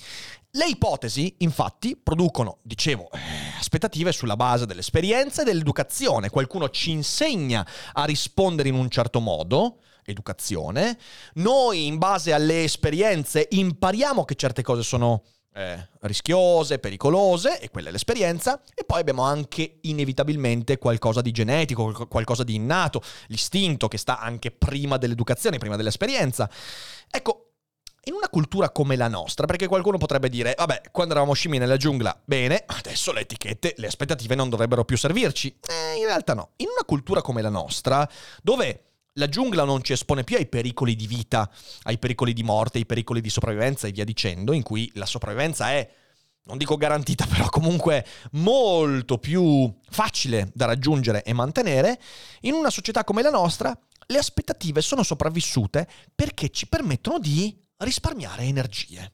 Le 0.55 0.67
ipotesi, 0.67 1.35
infatti, 1.39 1.97
producono, 2.01 2.59
dicevo, 2.61 3.11
eh, 3.11 3.19
aspettative 3.59 4.13
sulla 4.13 4.37
base 4.37 4.65
dell'esperienza 4.65 5.41
e 5.41 5.43
dell'educazione. 5.43 6.29
Qualcuno 6.29 6.69
ci 6.69 6.91
insegna 6.91 7.67
a 7.91 8.05
rispondere 8.05 8.69
in 8.69 8.75
un 8.75 8.89
certo 8.89 9.19
modo, 9.19 9.79
educazione. 10.05 10.97
Noi, 11.33 11.87
in 11.87 11.97
base 11.97 12.31
alle 12.31 12.63
esperienze, 12.63 13.49
impariamo 13.51 14.23
che 14.23 14.35
certe 14.35 14.61
cose 14.61 14.81
sono 14.81 15.23
eh, 15.55 15.89
rischiose, 16.03 16.79
pericolose, 16.79 17.59
e 17.59 17.69
quella 17.69 17.89
è 17.89 17.91
l'esperienza, 17.91 18.61
e 18.73 18.85
poi 18.85 19.01
abbiamo 19.01 19.23
anche 19.23 19.79
inevitabilmente 19.81 20.77
qualcosa 20.77 21.19
di 21.19 21.31
genetico, 21.31 22.07
qualcosa 22.07 22.45
di 22.45 22.55
innato, 22.55 23.01
l'istinto 23.27 23.89
che 23.89 23.97
sta 23.97 24.19
anche 24.19 24.51
prima 24.51 24.95
dell'educazione, 24.95 25.57
prima 25.57 25.75
dell'esperienza. 25.75 26.49
Ecco, 27.11 27.44
in 28.07 28.13
una 28.13 28.29
cultura 28.29 28.69
come 28.69 28.95
la 28.95 29.07
nostra, 29.07 29.45
perché 29.45 29.67
qualcuno 29.67 29.97
potrebbe 29.97 30.29
dire, 30.29 30.53
vabbè, 30.57 30.83
quando 30.91 31.13
eravamo 31.13 31.33
scimmie 31.33 31.59
nella 31.59 31.77
giungla, 31.77 32.19
bene, 32.23 32.63
adesso 32.65 33.11
le 33.11 33.21
etichette, 33.21 33.73
le 33.77 33.87
aspettative 33.87 34.35
non 34.35 34.49
dovrebbero 34.49 34.85
più 34.85 34.97
servirci. 34.97 35.57
Eh, 35.67 35.97
in 35.97 36.05
realtà 36.05 36.33
no. 36.33 36.51
In 36.57 36.67
una 36.67 36.85
cultura 36.85 37.21
come 37.21 37.41
la 37.41 37.49
nostra, 37.49 38.07
dove 38.43 38.83
la 39.13 39.27
giungla 39.27 39.63
non 39.63 39.83
ci 39.83 39.93
espone 39.93 40.23
più 40.23 40.35
ai 40.35 40.45
pericoli 40.45 40.95
di 40.95 41.07
vita, 41.07 41.49
ai 41.83 41.97
pericoli 41.97 42.33
di 42.33 42.43
morte, 42.43 42.77
ai 42.77 42.85
pericoli 42.85 43.21
di 43.21 43.29
sopravvivenza 43.29 43.87
e 43.87 43.91
via 43.91 44.03
dicendo, 44.05 44.53
in 44.53 44.61
cui 44.61 44.91
la 44.95 45.05
sopravvivenza 45.05 45.71
è, 45.71 45.89
non 46.43 46.57
dico 46.57 46.77
garantita, 46.77 47.25
però 47.31 47.49
comunque 47.49 48.05
molto 48.33 49.17
più 49.17 49.73
facile 49.89 50.51
da 50.53 50.65
raggiungere 50.65 51.23
e 51.23 51.33
mantenere, 51.33 51.99
in 52.41 52.53
una 52.53 52.69
società 52.69 53.03
come 53.03 53.23
la 53.23 53.31
nostra 53.31 53.75
le 54.07 54.17
aspettative 54.19 54.81
sono 54.81 55.01
sopravvissute 55.01 55.87
perché 56.13 56.49
ci 56.49 56.67
permettono 56.67 57.17
di 57.17 57.57
risparmiare 57.77 58.43
energie. 58.43 59.13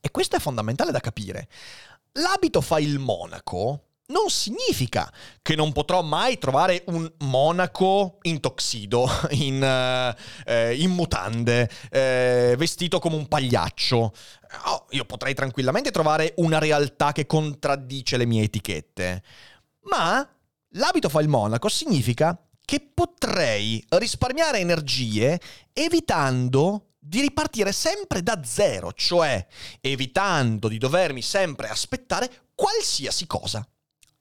E 0.00 0.10
questo 0.10 0.36
è 0.36 0.40
fondamentale 0.40 0.90
da 0.90 1.00
capire. 1.00 1.48
L'abito 2.12 2.60
fa 2.60 2.78
il 2.78 2.98
monaco 2.98 3.88
non 4.08 4.30
significa 4.30 5.12
che 5.42 5.54
non 5.54 5.72
potrò 5.72 6.02
mai 6.02 6.38
trovare 6.38 6.82
un 6.86 7.10
monaco 7.18 8.18
in 8.22 8.40
toxido, 8.40 9.08
in, 9.30 9.62
eh, 9.62 10.74
in 10.76 10.90
mutande, 10.90 11.68
eh, 11.90 12.54
vestito 12.56 12.98
come 12.98 13.16
un 13.16 13.28
pagliaccio. 13.28 14.14
Oh, 14.66 14.86
io 14.90 15.04
potrei 15.04 15.34
tranquillamente 15.34 15.90
trovare 15.90 16.32
una 16.36 16.58
realtà 16.58 17.12
che 17.12 17.26
contraddice 17.26 18.16
le 18.16 18.26
mie 18.26 18.44
etichette. 18.44 19.22
Ma 19.82 20.26
l'abito 20.72 21.08
fa 21.08 21.20
il 21.20 21.28
monaco 21.28 21.68
significa 21.68 22.38
che 22.64 22.80
potrei 22.80 23.82
risparmiare 23.90 24.58
energie 24.58 25.40
evitando 25.72 26.87
di 26.98 27.20
ripartire 27.20 27.72
sempre 27.72 28.22
da 28.22 28.42
zero, 28.44 28.92
cioè 28.92 29.46
evitando 29.80 30.68
di 30.68 30.78
dovermi 30.78 31.22
sempre 31.22 31.68
aspettare 31.68 32.50
qualsiasi 32.54 33.26
cosa. 33.26 33.66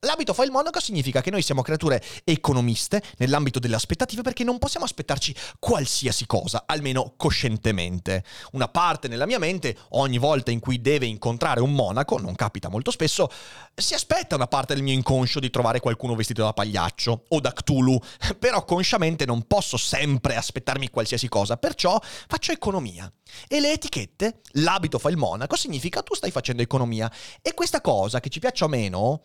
L'abito 0.02 0.36
fa 0.36 0.44
il 0.44 0.52
monaco 0.52 0.80
significa 0.80 1.22
che 1.22 1.32
noi 1.32 1.42
siamo 1.42 1.64
creature 1.64 2.00
economiste 2.24 3.02
nell'ambito 3.18 3.58
delle 3.58 3.74
aspettative 3.74 4.22
perché 4.22 4.44
non 4.44 4.60
possiamo 4.60 4.86
aspettarci 4.86 5.36
qualsiasi 5.58 6.28
cosa, 6.28 6.66
almeno 6.68 7.16
coscientemente. 7.18 8.24
Una 8.52 8.68
parte 8.68 9.08
nella 9.08 9.26
mia 9.26 9.40
mente, 9.40 9.76
ogni 9.94 10.20
volta 10.20 10.52
in 10.52 10.60
cui 10.60 10.82
deve 10.82 11.08
incontrare 11.08 11.62
un 11.62 11.74
monaco, 11.74 12.20
non 12.20 12.36
capita 12.36 12.70
molto 12.70 12.92
spesso, 12.92 13.28
si 13.74 13.96
aspetta 13.96 14.36
una 14.36 14.46
parte 14.46 14.76
del 14.76 14.84
mio 14.84 14.94
inconscio 14.94 15.40
di 15.40 15.50
trovare 15.50 15.80
qualcuno 15.80 16.14
vestito 16.14 16.44
da 16.44 16.54
pagliaccio 16.54 17.24
o 17.30 17.40
da 17.40 17.52
Cthulhu, 17.52 18.00
però 18.38 18.66
consciamente 18.66 19.26
non 19.26 19.48
posso 19.48 19.78
sempre 19.78 20.36
aspettarmi 20.36 20.92
qualsiasi 20.92 21.28
cosa, 21.28 21.58
perciò 21.58 22.00
faccio 22.28 22.52
economia. 22.52 23.12
E 23.48 23.60
le 23.60 23.72
etichette, 23.72 24.42
l'abito 24.52 25.00
fa 25.00 25.10
il 25.10 25.18
monaco, 25.18 25.56
significa 25.56 26.04
tu 26.04 26.14
stai 26.14 26.30
facendo 26.30 26.62
economia. 26.62 27.12
E 27.42 27.56
questa 27.56 27.82
cosa, 27.82 28.20
che 28.20 28.30
ci 28.30 28.40
piaccia 28.40 28.66
o 28.66 28.68
meno, 28.68 29.24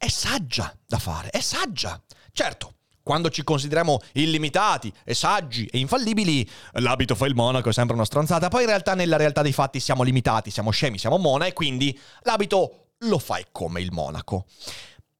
è 0.00 0.08
saggia 0.08 0.74
da 0.86 0.98
fare, 0.98 1.28
è 1.28 1.40
saggia. 1.40 2.02
Certo, 2.32 2.76
quando 3.02 3.28
ci 3.28 3.44
consideriamo 3.44 4.00
illimitati 4.12 4.90
e 5.04 5.12
saggi 5.12 5.66
e 5.66 5.76
infallibili, 5.76 6.48
l'abito 6.72 7.14
fa 7.14 7.26
il 7.26 7.34
monaco 7.34 7.68
è 7.68 7.72
sempre 7.74 7.96
una 7.96 8.06
stronzata. 8.06 8.48
Poi 8.48 8.62
in 8.62 8.68
realtà 8.68 8.94
nella 8.94 9.18
realtà 9.18 9.42
dei 9.42 9.52
fatti 9.52 9.78
siamo 9.78 10.02
limitati, 10.02 10.50
siamo 10.50 10.70
scemi, 10.70 10.96
siamo 10.96 11.18
mona 11.18 11.44
e 11.44 11.52
quindi 11.52 11.96
l'abito 12.22 12.92
lo 13.00 13.18
fai 13.18 13.44
come 13.52 13.82
il 13.82 13.92
monaco. 13.92 14.46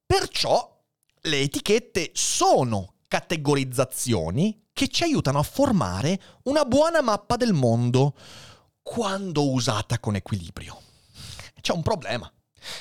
Perciò 0.03 0.81
le 1.21 1.39
etichette 1.41 2.09
sono 2.13 2.95
categorizzazioni 3.07 4.69
che 4.73 4.87
ci 4.87 5.03
aiutano 5.03 5.37
a 5.37 5.43
formare 5.43 6.19
una 6.45 6.65
buona 6.65 7.01
mappa 7.01 7.35
del 7.35 7.53
mondo 7.53 8.15
quando 8.81 9.47
usata 9.51 9.99
con 9.99 10.15
equilibrio. 10.15 10.81
C'è 11.61 11.71
un 11.71 11.83
problema, 11.83 12.31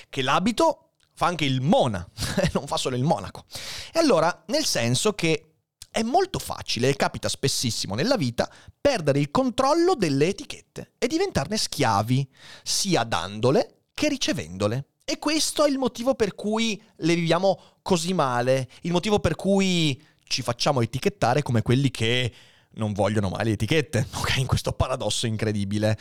che 0.08 0.22
l'abito 0.22 0.89
fa 1.20 1.26
anche 1.26 1.44
il 1.44 1.60
Mona, 1.60 2.08
non 2.54 2.66
fa 2.66 2.78
solo 2.78 2.96
il 2.96 3.02
Monaco. 3.02 3.44
E 3.92 3.98
allora, 3.98 4.44
nel 4.46 4.64
senso 4.64 5.12
che 5.12 5.56
è 5.90 6.00
molto 6.00 6.38
facile, 6.38 6.88
e 6.88 6.96
capita 6.96 7.28
spessissimo 7.28 7.94
nella 7.94 8.16
vita, 8.16 8.50
perdere 8.80 9.18
il 9.18 9.30
controllo 9.30 9.94
delle 9.94 10.28
etichette 10.28 10.92
e 10.96 11.06
diventarne 11.08 11.58
schiavi, 11.58 12.26
sia 12.62 13.04
dandole 13.04 13.82
che 13.92 14.08
ricevendole. 14.08 14.86
E 15.04 15.18
questo 15.18 15.66
è 15.66 15.68
il 15.68 15.76
motivo 15.76 16.14
per 16.14 16.34
cui 16.34 16.82
le 16.96 17.14
viviamo 17.14 17.60
così 17.82 18.14
male, 18.14 18.70
il 18.82 18.92
motivo 18.92 19.18
per 19.20 19.34
cui 19.34 20.02
ci 20.24 20.40
facciamo 20.40 20.80
etichettare 20.80 21.42
come 21.42 21.60
quelli 21.60 21.90
che 21.90 22.32
non 22.76 22.94
vogliono 22.94 23.28
mai 23.28 23.44
le 23.44 23.50
etichette, 23.50 24.06
ok? 24.16 24.38
In 24.38 24.46
questo 24.46 24.72
paradosso 24.72 25.26
incredibile. 25.26 25.98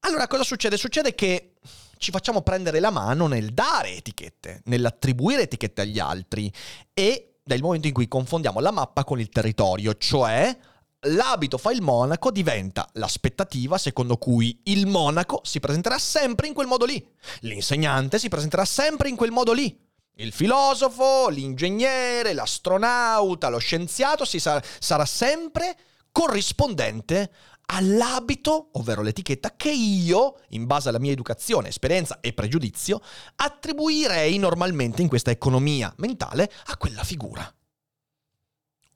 Allora 0.00 0.26
cosa 0.26 0.44
succede? 0.44 0.78
Succede 0.78 1.14
che 1.14 1.52
ci 1.98 2.10
facciamo 2.10 2.42
prendere 2.42 2.80
la 2.80 2.90
mano 2.90 3.26
nel 3.26 3.52
dare 3.52 3.96
etichette, 3.96 4.62
nell'attribuire 4.64 5.42
etichette 5.42 5.82
agli 5.82 5.98
altri 5.98 6.50
e 6.94 7.34
dal 7.42 7.60
momento 7.60 7.86
in 7.86 7.92
cui 7.92 8.08
confondiamo 8.08 8.60
la 8.60 8.70
mappa 8.70 9.04
con 9.04 9.20
il 9.20 9.28
territorio, 9.28 9.94
cioè 9.96 10.56
l'abito 11.02 11.58
fa 11.58 11.70
il 11.70 11.80
monaco 11.80 12.30
diventa 12.30 12.88
l'aspettativa 12.94 13.78
secondo 13.78 14.16
cui 14.16 14.60
il 14.64 14.86
monaco 14.86 15.40
si 15.44 15.60
presenterà 15.60 15.98
sempre 15.98 16.48
in 16.48 16.54
quel 16.54 16.66
modo 16.66 16.84
lì, 16.84 17.06
l'insegnante 17.40 18.18
si 18.18 18.28
presenterà 18.28 18.64
sempre 18.64 19.08
in 19.08 19.16
quel 19.16 19.30
modo 19.30 19.52
lì. 19.52 19.86
Il 20.20 20.32
filosofo, 20.32 21.28
l'ingegnere, 21.28 22.32
l'astronauta, 22.32 23.48
lo 23.48 23.58
scienziato 23.58 24.24
sarà 24.24 25.04
sempre 25.04 25.76
corrispondente 26.10 27.30
all'abito, 27.70 28.70
ovvero 28.72 29.02
l'etichetta, 29.02 29.54
che 29.56 29.70
io, 29.70 30.40
in 30.50 30.66
base 30.66 30.88
alla 30.88 30.98
mia 30.98 31.12
educazione, 31.12 31.68
esperienza 31.68 32.20
e 32.20 32.32
pregiudizio, 32.32 33.00
attribuirei 33.36 34.38
normalmente 34.38 35.02
in 35.02 35.08
questa 35.08 35.30
economia 35.30 35.92
mentale 35.98 36.50
a 36.66 36.76
quella 36.76 37.04
figura. 37.04 37.52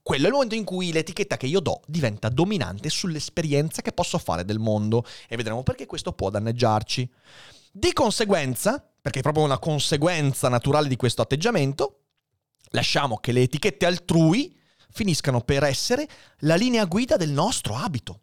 Quello 0.03 0.25
è 0.25 0.27
il 0.27 0.33
momento 0.33 0.57
in 0.57 0.65
cui 0.65 0.91
l'etichetta 0.91 1.37
che 1.37 1.47
io 1.47 1.61
do 1.61 1.81
diventa 1.87 2.29
dominante 2.29 2.89
sull'esperienza 2.89 3.83
che 3.83 3.93
posso 3.93 4.19
fare 4.19 4.45
del 4.45 4.59
mondo 4.59 5.05
e 5.29 5.37
vedremo 5.37 5.63
perché 5.63 5.87
questo 5.87 6.13
può 6.13 6.29
danneggiarci. 6.29 7.09
Di 7.71 7.93
conseguenza, 7.93 8.85
perché 9.01 9.21
è 9.21 9.23
proprio 9.23 9.45
una 9.45 9.59
conseguenza 9.59 10.49
naturale 10.49 10.89
di 10.89 10.97
questo 10.97 11.23
atteggiamento, 11.23 12.01
lasciamo 12.71 13.19
che 13.19 13.31
le 13.31 13.43
etichette 13.43 13.87
altrui 13.87 14.59
finiscano 14.91 15.41
per 15.43 15.63
essere 15.63 16.09
la 16.39 16.57
linea 16.57 16.85
guida 16.87 17.17
del 17.17 17.31
nostro 17.31 17.77
abito. 17.77 18.23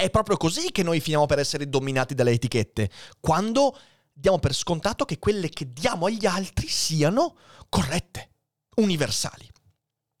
È 0.00 0.08
proprio 0.08 0.38
così 0.38 0.72
che 0.72 0.82
noi 0.82 0.98
finiamo 0.98 1.26
per 1.26 1.38
essere 1.38 1.68
dominati 1.68 2.14
dalle 2.14 2.30
etichette, 2.30 2.88
quando 3.20 3.78
diamo 4.10 4.38
per 4.38 4.54
scontato 4.54 5.04
che 5.04 5.18
quelle 5.18 5.50
che 5.50 5.70
diamo 5.70 6.06
agli 6.06 6.24
altri 6.24 6.68
siano 6.68 7.36
corrette, 7.68 8.30
universali. 8.76 9.46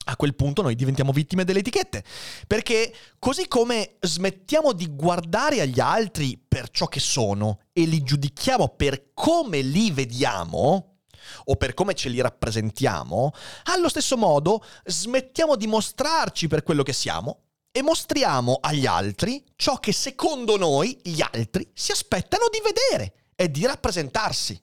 A 0.04 0.16
quel 0.16 0.34
punto 0.34 0.60
noi 0.60 0.74
diventiamo 0.74 1.12
vittime 1.12 1.44
delle 1.44 1.60
etichette, 1.60 2.04
perché 2.46 2.94
così 3.18 3.48
come 3.48 3.96
smettiamo 4.00 4.74
di 4.74 4.94
guardare 4.94 5.62
agli 5.62 5.80
altri 5.80 6.36
per 6.36 6.68
ciò 6.68 6.86
che 6.86 7.00
sono 7.00 7.60
e 7.72 7.84
li 7.84 8.02
giudichiamo 8.02 8.74
per 8.76 9.14
come 9.14 9.62
li 9.62 9.90
vediamo, 9.92 10.98
o 11.44 11.56
per 11.56 11.72
come 11.72 11.94
ce 11.94 12.10
li 12.10 12.20
rappresentiamo, 12.20 13.32
allo 13.64 13.88
stesso 13.88 14.18
modo 14.18 14.62
smettiamo 14.84 15.56
di 15.56 15.66
mostrarci 15.66 16.48
per 16.48 16.64
quello 16.64 16.82
che 16.82 16.92
siamo 16.92 17.44
e 17.72 17.82
mostriamo 17.82 18.58
agli 18.60 18.86
altri 18.86 19.44
ciò 19.56 19.78
che 19.78 19.92
secondo 19.92 20.56
noi 20.56 20.98
gli 21.02 21.20
altri 21.22 21.70
si 21.72 21.92
aspettano 21.92 22.46
di 22.50 22.60
vedere 22.62 23.32
e 23.36 23.50
di 23.50 23.64
rappresentarsi. 23.64 24.60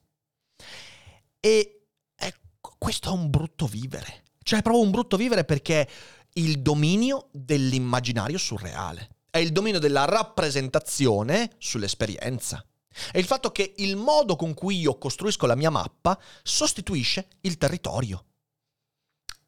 E 1.39 1.87
ecco, 2.15 2.75
questo 2.77 3.09
è 3.09 3.13
un 3.13 3.29
brutto 3.29 3.65
vivere. 3.65 4.23
Cioè 4.43 4.59
è 4.59 4.61
proprio 4.61 4.83
un 4.83 4.91
brutto 4.91 5.17
vivere 5.17 5.45
perché 5.45 5.87
il 6.33 6.61
dominio 6.61 7.29
dell'immaginario 7.31 8.37
surreale. 8.37 9.15
È 9.29 9.39
il 9.39 9.51
dominio 9.51 9.79
della 9.79 10.05
rappresentazione 10.05 11.51
sull'esperienza. 11.57 12.65
È 13.11 13.17
il 13.17 13.25
fatto 13.25 13.51
che 13.51 13.73
il 13.77 13.95
modo 13.95 14.35
con 14.35 14.53
cui 14.53 14.79
io 14.79 14.97
costruisco 14.97 15.45
la 15.45 15.55
mia 15.55 15.69
mappa 15.69 16.19
sostituisce 16.43 17.27
il 17.41 17.57
territorio. 17.57 18.25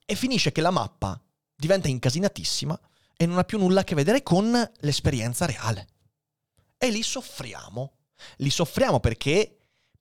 E 0.05 0.15
finisce 0.15 0.51
che 0.51 0.61
la 0.61 0.71
mappa 0.71 1.19
diventa 1.55 1.87
incasinatissima 1.87 2.79
e 3.21 3.25
non 3.25 3.37
ha 3.37 3.43
più 3.43 3.57
nulla 3.57 3.81
a 3.81 3.83
che 3.83 3.95
vedere 3.95 4.23
con 4.23 4.49
l'esperienza 4.79 5.45
reale. 5.45 5.87
E 6.77 6.89
lì 6.89 7.03
soffriamo. 7.03 7.97
Li 8.37 8.49
soffriamo 8.49 9.01
perché 9.01 9.57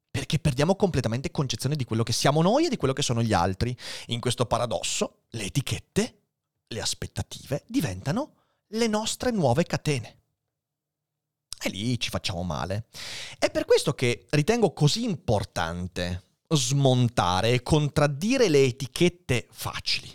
perché 0.08 0.38
perdiamo 0.38 0.76
completamente 0.76 1.32
concezione 1.32 1.74
di 1.74 1.84
quello 1.84 2.04
che 2.04 2.12
siamo 2.12 2.42
noi 2.42 2.66
e 2.66 2.68
di 2.68 2.76
quello 2.76 2.94
che 2.94 3.02
sono 3.02 3.22
gli 3.22 3.32
altri. 3.32 3.76
In 4.06 4.20
questo 4.20 4.46
paradosso, 4.46 5.22
le 5.30 5.44
etichette, 5.44 6.20
le 6.68 6.80
aspettative 6.80 7.64
diventano 7.66 8.34
le 8.68 8.86
nostre 8.86 9.32
nuove 9.32 9.64
catene. 9.64 10.18
E 11.60 11.70
lì 11.70 11.98
ci 11.98 12.10
facciamo 12.10 12.44
male. 12.44 12.86
È 13.36 13.50
per 13.50 13.64
questo 13.64 13.94
che 13.94 14.26
ritengo 14.30 14.72
così 14.72 15.02
importante 15.02 16.22
smontare 16.48 17.50
e 17.50 17.62
contraddire 17.62 18.48
le 18.48 18.62
etichette 18.62 19.48
facili. 19.50 20.14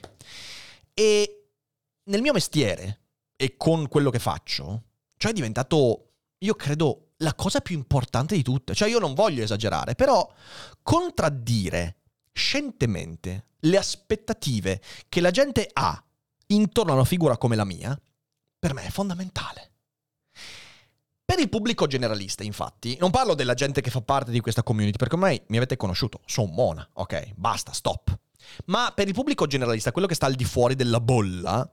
E 0.93 1.42
nel 2.05 2.21
mio 2.21 2.33
mestiere 2.33 3.01
e 3.35 3.57
con 3.57 3.87
quello 3.87 4.09
che 4.09 4.19
faccio, 4.19 4.83
cioè 5.17 5.31
è 5.31 5.33
diventato, 5.35 6.11
io 6.39 6.55
credo, 6.55 7.13
la 7.17 7.33
cosa 7.33 7.61
più 7.61 7.75
importante 7.75 8.35
di 8.35 8.43
tutte. 8.43 8.75
Cioè 8.75 8.89
io 8.89 8.99
non 8.99 9.13
voglio 9.13 9.43
esagerare, 9.43 9.95
però 9.95 10.31
contraddire 10.81 11.97
scientemente 12.31 13.47
le 13.59 13.77
aspettative 13.77 14.81
che 15.07 15.21
la 15.21 15.31
gente 15.31 15.69
ha 15.71 16.03
intorno 16.47 16.91
a 16.91 16.95
una 16.95 17.05
figura 17.05 17.37
come 17.37 17.55
la 17.55 17.65
mia, 17.65 17.99
per 18.59 18.73
me 18.73 18.85
è 18.85 18.89
fondamentale. 18.89 19.71
Per 21.25 21.39
il 21.39 21.49
pubblico 21.49 21.87
generalista, 21.87 22.43
infatti, 22.43 22.97
non 22.99 23.09
parlo 23.09 23.33
della 23.33 23.53
gente 23.53 23.81
che 23.81 23.89
fa 23.89 24.01
parte 24.01 24.29
di 24.29 24.41
questa 24.41 24.61
community, 24.61 24.97
perché 24.97 25.15
ormai 25.15 25.41
mi 25.47 25.57
avete 25.57 25.77
conosciuto, 25.77 26.19
sono 26.25 26.51
Mona, 26.51 26.87
ok? 26.93 27.33
Basta, 27.35 27.71
stop. 27.71 28.15
Ma 28.65 28.91
per 28.93 29.07
il 29.07 29.13
pubblico 29.13 29.47
generalista, 29.47 29.91
quello 29.91 30.07
che 30.07 30.15
sta 30.15 30.25
al 30.25 30.35
di 30.35 30.45
fuori 30.45 30.75
della 30.75 30.99
bolla, 30.99 31.69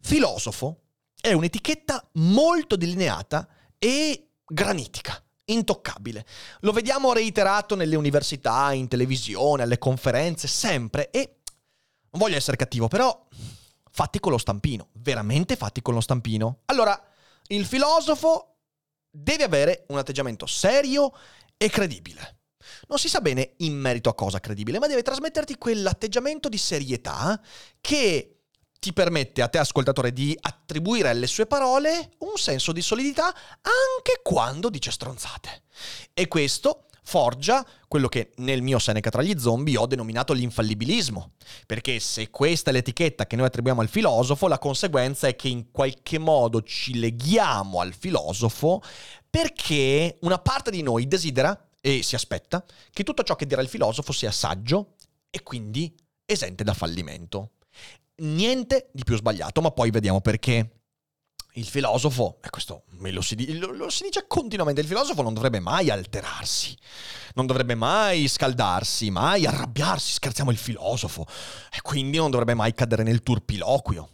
filosofo 0.00 0.82
è 1.20 1.32
un'etichetta 1.32 2.10
molto 2.14 2.76
delineata 2.76 3.46
e 3.78 4.30
granitica, 4.44 5.22
intoccabile. 5.46 6.26
Lo 6.60 6.72
vediamo 6.72 7.12
reiterato 7.12 7.74
nelle 7.74 7.96
università, 7.96 8.72
in 8.72 8.88
televisione, 8.88 9.62
alle 9.62 9.78
conferenze, 9.78 10.48
sempre. 10.48 11.10
E 11.10 11.40
non 12.10 12.20
voglio 12.20 12.36
essere 12.36 12.56
cattivo, 12.56 12.88
però 12.88 13.26
fatti 13.90 14.18
con 14.20 14.32
lo 14.32 14.38
stampino, 14.38 14.88
veramente 14.94 15.56
fatti 15.56 15.82
con 15.82 15.94
lo 15.94 16.00
stampino. 16.00 16.60
Allora, 16.66 17.00
il 17.48 17.66
filosofo 17.66 18.56
deve 19.10 19.44
avere 19.44 19.84
un 19.88 19.98
atteggiamento 19.98 20.46
serio 20.46 21.12
e 21.56 21.68
credibile. 21.68 22.39
Non 22.88 22.98
si 22.98 23.08
sa 23.08 23.20
bene 23.20 23.54
in 23.58 23.74
merito 23.74 24.08
a 24.08 24.14
cosa 24.14 24.40
credibile, 24.40 24.78
ma 24.78 24.86
deve 24.86 25.02
trasmetterti 25.02 25.56
quell'atteggiamento 25.56 26.48
di 26.48 26.58
serietà 26.58 27.40
che 27.80 28.36
ti 28.80 28.92
permette 28.94 29.42
a 29.42 29.48
te 29.48 29.58
ascoltatore 29.58 30.12
di 30.12 30.36
attribuire 30.40 31.10
alle 31.10 31.26
sue 31.26 31.46
parole 31.46 32.12
un 32.20 32.36
senso 32.36 32.72
di 32.72 32.80
solidità 32.80 33.26
anche 33.26 34.20
quando 34.22 34.70
dice 34.70 34.90
stronzate. 34.90 35.62
E 36.14 36.28
questo 36.28 36.86
forgia 37.02 37.66
quello 37.88 38.08
che 38.08 38.30
nel 38.36 38.62
mio 38.62 38.78
Seneca 38.78 39.10
tra 39.10 39.22
gli 39.22 39.38
zombie 39.38 39.76
ho 39.76 39.86
denominato 39.86 40.32
l'infallibilismo. 40.32 41.32
Perché 41.66 41.98
se 42.00 42.30
questa 42.30 42.70
è 42.70 42.72
l'etichetta 42.72 43.26
che 43.26 43.36
noi 43.36 43.46
attribuiamo 43.46 43.80
al 43.80 43.88
filosofo, 43.88 44.48
la 44.48 44.58
conseguenza 44.58 45.26
è 45.26 45.36
che 45.36 45.48
in 45.48 45.70
qualche 45.70 46.18
modo 46.18 46.62
ci 46.62 46.98
leghiamo 46.98 47.80
al 47.80 47.92
filosofo 47.92 48.80
perché 49.28 50.18
una 50.22 50.38
parte 50.38 50.70
di 50.70 50.82
noi 50.82 51.06
desidera 51.06 51.69
e 51.80 52.02
si 52.02 52.14
aspetta 52.14 52.64
che 52.92 53.04
tutto 53.04 53.22
ciò 53.22 53.36
che 53.36 53.46
dirà 53.46 53.62
il 53.62 53.68
filosofo 53.68 54.12
sia 54.12 54.30
saggio 54.30 54.94
e 55.30 55.42
quindi 55.42 55.94
esente 56.24 56.64
da 56.64 56.74
fallimento 56.74 57.52
niente 58.20 58.90
di 58.92 59.04
più 59.04 59.16
sbagliato, 59.16 59.60
ma 59.60 59.70
poi 59.70 59.90
vediamo 59.90 60.20
perché. 60.20 60.74
Il 61.54 61.66
filosofo, 61.66 62.38
e 62.44 62.48
questo 62.48 62.84
me 62.98 63.10
lo 63.10 63.20
si, 63.20 63.58
lo, 63.58 63.72
lo 63.72 63.90
si, 63.90 64.04
dice 64.04 64.26
continuamente, 64.28 64.82
il 64.82 64.86
filosofo 64.86 65.20
non 65.20 65.34
dovrebbe 65.34 65.58
mai 65.58 65.90
alterarsi, 65.90 66.76
non 67.34 67.46
dovrebbe 67.46 67.74
mai 67.74 68.28
scaldarsi, 68.28 69.10
mai 69.10 69.46
arrabbiarsi, 69.46 70.12
scherziamo 70.12 70.52
il 70.52 70.56
filosofo, 70.56 71.26
e 71.72 71.80
quindi 71.82 72.18
non 72.18 72.30
dovrebbe 72.30 72.54
mai 72.54 72.72
cadere 72.72 73.02
nel 73.02 73.24
turpiloquio. 73.24 74.08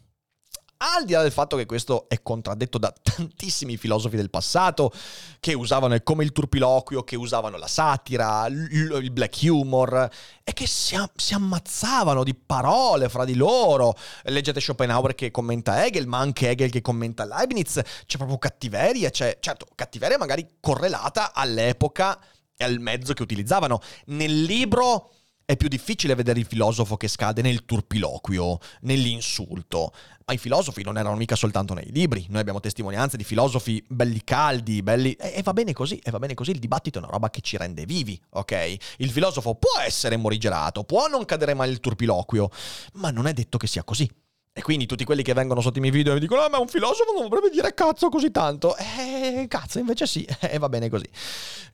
Al 0.79 1.07
di 1.07 1.15
là 1.15 1.23
del 1.23 1.33
fatto 1.33 1.57
che 1.57 1.65
questo 1.65 2.07
è 2.07 2.21
contraddetto 2.23 2.77
da 2.77 2.93
tantissimi 3.03 3.79
filosofi 3.79 4.17
del 4.17 4.29
passato 4.29 4.93
che 5.41 5.55
usavano 5.55 5.99
come 6.03 6.23
il 6.23 6.33
turpiloquio, 6.33 7.03
che 7.03 7.17
usavano 7.17 7.57
la 7.57 7.67
satira, 7.67 8.47
il 8.47 9.11
black 9.11 9.39
humor 9.45 10.11
e 10.45 10.53
che 10.53 10.67
si, 10.67 10.95
si 11.15 11.33
ammazzavano 11.33 12.23
di 12.23 12.35
parole 12.35 13.09
fra 13.09 13.25
di 13.25 13.35
loro. 13.35 13.95
Leggete 14.25 14.61
Schopenhauer 14.61 15.15
che 15.15 15.31
commenta 15.31 15.83
Hegel, 15.83 16.07
ma 16.07 16.19
anche 16.19 16.51
Hegel 16.51 16.71
che 16.71 16.83
commenta 16.83 17.25
Leibniz. 17.25 17.81
C'è 18.05 18.19
proprio 18.19 18.37
cattiveria, 18.37 19.09
c'è, 19.09 19.39
certo, 19.41 19.67
cattiveria 19.75 20.19
magari 20.19 20.47
correlata 20.61 21.33
all'epoca 21.33 22.19
e 22.55 22.65
al 22.65 22.81
mezzo 22.81 23.15
che 23.15 23.23
utilizzavano. 23.23 23.81
Nel 24.07 24.43
libro 24.43 25.11
è 25.47 25.57
più 25.57 25.69
difficile 25.69 26.17
vedere 26.17 26.41
il 26.41 26.45
filosofo 26.45 26.97
che 26.97 27.07
scade 27.07 27.41
nel 27.41 27.65
turpiloquio, 27.65 28.59
nell'insulto. 28.81 29.93
Ma 30.27 30.35
i 30.35 30.39
filosofi 30.39 30.83
non 30.83 30.99
erano 30.99 31.15
mica 31.15 31.37
soltanto 31.37 31.73
nei 31.73 31.89
libri, 31.93 32.27
noi 32.31 32.41
abbiamo 32.41 32.59
testimonianze 32.59 33.17
di 33.17 33.23
filosofi 33.23 33.83
belli 33.87 34.25
caldi, 34.25 34.83
belli... 34.83 35.13
E, 35.13 35.35
e 35.37 35.43
va 35.43 35.53
bene 35.53 35.73
così, 35.73 35.99
e 35.99 36.11
va 36.11 36.19
bene 36.19 36.35
così, 36.35 36.51
il 36.51 36.59
dibattito 36.59 36.99
è 36.99 37.03
una 37.03 37.13
roba 37.13 37.31
che 37.31 37.43
ci 37.43 37.57
rende 37.57 37.87
vivi, 37.87 38.21
ok? 38.31 38.77
Il 38.97 39.11
filosofo 39.13 39.55
può 39.55 39.79
essere 39.81 40.17
morigerato, 40.17 40.83
può 40.83 41.07
non 41.07 41.25
cadere 41.25 41.55
mai 41.55 41.69
nel 41.69 41.79
turpiloquio, 41.79 42.51
ma 42.95 43.13
non 43.13 43.29
è 43.29 43.33
detto 43.33 43.57
che 43.57 43.69
sia 43.69 43.85
così. 43.85 44.11
E 44.59 44.63
quindi 44.63 44.87
tutti 44.87 45.05
quelli 45.05 45.23
che 45.23 45.35
vengono 45.35 45.61
sotto 45.61 45.77
i 45.77 45.81
miei 45.83 45.93
video 45.93 46.13
e 46.13 46.15
mi 46.15 46.21
dicono: 46.21 46.41
Ah, 46.41 46.49
ma 46.49 46.59
un 46.59 46.67
filosofo 46.67 47.13
non 47.13 47.29
dovrebbe 47.29 47.51
dire 47.51 47.75
cazzo 47.75 48.09
così 48.09 48.31
tanto. 48.31 48.75
Eh, 48.79 49.45
cazzo, 49.49 49.79
invece 49.79 50.07
sì, 50.07 50.25
e 50.41 50.55
eh, 50.55 50.59
va 50.59 50.71
bene 50.71 50.89
così. 50.89 51.05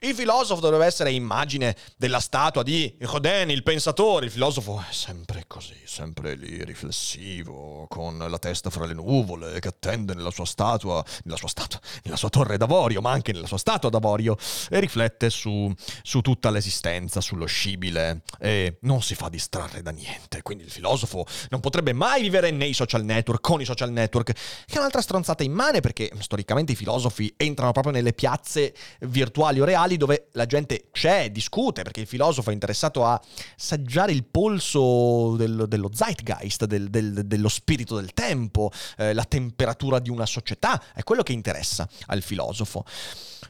Il 0.01 0.16
filosofo 0.16 0.61
dovrebbe 0.61 0.87
essere 0.87 1.12
immagine 1.12 1.77
della 1.97 2.18
statua 2.18 2.64
di 2.64 2.92
Rodin, 2.99 3.51
il 3.51 3.62
pensatore. 3.62 4.25
Il 4.25 4.33
filosofo 4.33 4.81
è 4.81 4.92
sempre 4.92 5.45
così, 5.47 5.77
sempre 5.85 6.35
lì, 6.35 6.64
riflessivo, 6.64 7.87
con 7.88 8.18
la 8.18 8.38
testa 8.38 8.68
fra 8.68 8.85
le 8.85 8.95
nuvole, 8.95 9.61
che 9.61 9.68
attende 9.68 10.14
nella 10.14 10.33
sua 10.33 10.45
statua, 10.45 11.05
nella 11.23 11.37
sua 11.37 11.47
statua, 11.47 11.79
nella 12.03 12.16
sua 12.16 12.31
torre 12.31 12.57
d'avorio, 12.57 13.01
ma 13.01 13.12
anche 13.12 13.31
nella 13.31 13.47
sua 13.47 13.59
statua 13.59 13.90
d'avorio, 13.90 14.37
e 14.68 14.81
riflette 14.81 15.31
su, 15.31 15.73
su 16.03 16.21
tutta 16.21 16.51
l'esistenza, 16.51 17.21
sullo 17.21 17.47
scibile, 17.47 18.23
e 18.40 18.79
non 18.81 19.03
si 19.03 19.14
fa 19.14 19.29
distrarre 19.29 19.83
da 19.83 19.92
niente. 19.92 20.42
Quindi 20.42 20.64
il 20.64 20.71
filosofo 20.73 21.25
non 21.51 21.61
potrebbe 21.61 21.92
mai 21.92 22.23
vivere 22.23 22.51
nei 22.51 22.71
nei 22.73 22.75
social 22.75 23.05
network, 23.05 23.41
con 23.41 23.61
i 23.61 23.65
social 23.65 23.91
network, 23.93 24.33
che 24.33 24.75
è 24.75 24.79
un'altra 24.79 25.03
stronzata 25.03 25.43
immane 25.45 25.81
perché 25.81 26.11
storicamente 26.19 26.73
i 26.73 26.75
filosofi 26.75 27.33
entrano 27.37 27.73
proprio 27.73 27.93
nelle 27.93 28.13
piazze 28.13 28.75
virtuali 29.01 29.61
o 29.61 29.65
reali 29.65 29.97
dove 29.97 30.29
la 30.33 30.47
gente 30.47 30.89
c'è, 30.91 31.31
discute, 31.31 31.83
perché 31.83 32.01
il 32.01 32.07
filosofo 32.07 32.51
è 32.51 32.53
interessato 32.53 33.05
a 33.05 33.21
saggiare 33.57 34.13
il 34.13 34.25
polso 34.25 35.37
del, 35.37 35.67
dello 35.69 35.91
zeitgeist, 35.93 36.65
del, 36.65 36.89
del, 36.89 37.27
dello 37.27 37.49
spirito 37.49 37.97
del 37.97 38.13
tempo, 38.13 38.71
eh, 38.97 39.13
la 39.13 39.25
temperatura 39.25 39.99
di 39.99 40.11
una 40.11 40.27
società, 40.27 40.83
è 40.95 41.03
quello 41.03 41.23
che 41.23 41.33
interessa 41.33 41.89
al 42.07 42.23
filosofo. 42.23 42.85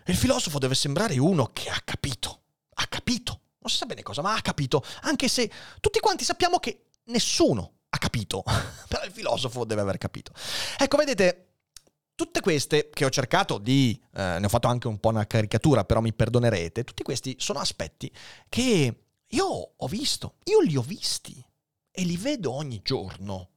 E 0.05 0.11
il 0.13 0.19
filosofo 0.19 0.59
deve 0.59 0.75
sembrare 0.75 1.19
uno 1.19 1.51
che 1.53 1.69
ha 1.69 1.81
capito, 1.85 2.41
ha 2.75 2.87
capito, 2.87 3.41
non 3.61 3.71
si 3.71 3.77
sa 3.77 3.87
bene 3.87 4.03
cosa, 4.03 4.23
ma 4.23 4.35
ha 4.35 4.41
capito, 4.41 4.83
anche 5.03 5.29
se 5.29 5.49
tutti 5.81 6.01
quanti 6.01 6.25
sappiamo 6.25 6.59
che 6.59 6.87
nessuno 7.05 7.75
capito, 8.03 8.43
però 8.89 9.05
il 9.05 9.13
filosofo 9.13 9.65
deve 9.65 9.83
aver 9.83 9.99
capito. 9.99 10.33
Ecco, 10.77 10.97
vedete, 10.97 11.53
tutte 12.17 12.41
queste 12.41 12.91
che 12.93 13.05
ho 13.05 13.11
cercato 13.11 13.59
di, 13.59 13.99
eh, 14.15 14.39
ne 14.41 14.45
ho 14.45 14.49
fatto 14.49 14.67
anche 14.67 14.89
un 14.89 14.99
po' 14.99 15.11
una 15.11 15.27
caricatura, 15.27 15.85
però 15.85 16.01
mi 16.01 16.13
perdonerete, 16.13 16.83
tutti 16.83 17.05
questi 17.05 17.37
sono 17.39 17.61
aspetti 17.61 18.11
che 18.49 19.05
io 19.29 19.47
ho 19.77 19.87
visto, 19.87 20.35
io 20.45 20.61
li 20.61 20.77
ho 20.77 20.83
visti 20.83 21.45
e 21.93 22.03
li 22.03 22.17
vedo 22.17 22.53
ogni 22.53 22.81
giorno. 22.83 23.49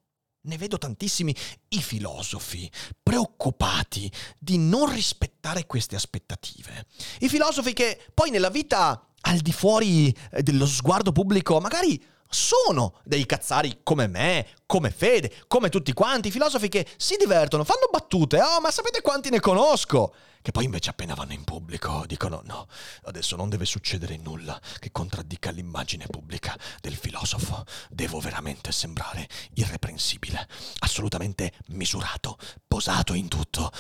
Ne 0.45 0.57
vedo 0.57 0.77
tantissimi 0.77 1.35
i 1.69 1.81
filosofi 1.81 2.71
preoccupati 3.01 4.11
di 4.37 4.59
non 4.59 4.93
rispettare 4.93 5.65
queste 5.65 5.95
aspettative. 5.95 6.85
I 7.21 7.29
filosofi 7.29 7.73
che 7.73 7.99
poi 8.13 8.29
nella 8.29 8.51
vita 8.51 9.07
al 9.21 9.39
di 9.39 9.51
fuori 9.51 10.15
eh, 10.31 10.43
dello 10.43 10.67
sguardo 10.67 11.11
pubblico 11.11 11.59
magari 11.59 11.99
sono 12.29 12.99
dei 13.03 13.25
cazzari 13.25 13.79
come 13.83 14.07
me, 14.07 14.47
come 14.65 14.91
Fede, 14.91 15.31
come 15.47 15.69
tutti 15.69 15.93
quanti, 15.93 16.31
filosofi 16.31 16.69
che 16.69 16.87
si 16.97 17.15
divertono, 17.17 17.63
fanno 17.63 17.87
battute, 17.91 18.41
oh 18.41 18.59
ma 18.59 18.71
sapete 18.71 19.01
quanti 19.01 19.29
ne 19.29 19.39
conosco? 19.39 20.13
Che 20.45 20.51
poi 20.51 20.65
invece 20.65 20.91
appena 20.91 21.15
vanno 21.15 21.33
in 21.33 21.43
pubblico 21.43 22.03
dicono 22.05 22.41
no, 22.45 22.67
adesso 23.05 23.35
non 23.35 23.49
deve 23.49 23.65
succedere 23.65 24.15
nulla 24.17 24.61
che 24.77 24.91
contraddica 24.91 25.49
l'immagine 25.49 26.05
pubblica 26.05 26.55
del 26.81 26.95
filosofo, 26.95 27.65
devo 27.89 28.19
veramente 28.19 28.71
sembrare 28.71 29.27
irreprensibile, 29.55 30.47
assolutamente 30.79 31.51
misurato, 31.69 32.37
posato 32.67 33.15
in 33.15 33.27
tutto. 33.27 33.71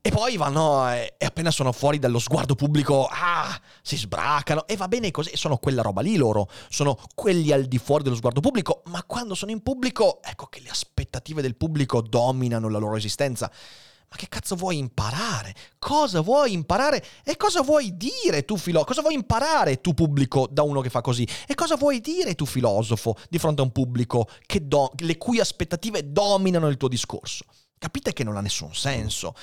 E 0.00 0.10
poi 0.10 0.36
vanno 0.36 0.88
e 0.90 1.14
appena 1.24 1.50
sono 1.50 1.72
fuori 1.72 1.98
dallo 1.98 2.18
sguardo 2.18 2.54
pubblico, 2.54 3.08
ah, 3.10 3.60
si 3.82 3.96
sbracano 3.96 4.66
e 4.66 4.76
va 4.76 4.86
bene 4.86 5.10
così, 5.10 5.36
sono 5.36 5.56
quella 5.58 5.82
roba 5.82 6.00
lì 6.00 6.16
loro, 6.16 6.48
sono 6.68 6.98
quelli 7.14 7.52
al 7.52 7.64
di 7.64 7.78
fuori 7.78 8.04
dello 8.04 8.14
sguardo 8.14 8.40
pubblico, 8.40 8.82
ma 8.86 9.02
quando 9.02 9.34
sono 9.34 9.50
in 9.50 9.62
pubblico, 9.62 10.20
ecco 10.22 10.46
che 10.46 10.60
le 10.60 10.70
aspettative 10.70 11.42
del 11.42 11.56
pubblico 11.56 12.00
dominano 12.00 12.68
la 12.68 12.78
loro 12.78 12.96
esistenza. 12.96 13.50
Ma 14.10 14.16
che 14.16 14.28
cazzo 14.28 14.56
vuoi 14.56 14.78
imparare? 14.78 15.54
Cosa 15.78 16.22
vuoi 16.22 16.54
imparare? 16.54 17.04
E 17.24 17.36
cosa 17.36 17.60
vuoi 17.60 17.94
dire 17.94 18.46
tu 18.46 18.56
filosofo? 18.56 18.86
Cosa 18.86 19.02
vuoi 19.02 19.12
imparare 19.12 19.82
tu 19.82 19.92
pubblico 19.92 20.48
da 20.50 20.62
uno 20.62 20.80
che 20.80 20.88
fa 20.88 21.02
così? 21.02 21.28
E 21.46 21.54
cosa 21.54 21.76
vuoi 21.76 22.00
dire 22.00 22.34
tu 22.34 22.46
filosofo 22.46 23.16
di 23.28 23.38
fronte 23.38 23.60
a 23.60 23.64
un 23.64 23.72
pubblico 23.72 24.28
do- 24.62 24.92
le 24.96 25.18
cui 25.18 25.40
aspettative 25.40 26.10
dominano 26.10 26.68
il 26.68 26.78
tuo 26.78 26.88
discorso? 26.88 27.44
Capite 27.78 28.14
che 28.14 28.24
non 28.24 28.36
ha 28.36 28.40
nessun 28.40 28.74
senso. 28.74 29.34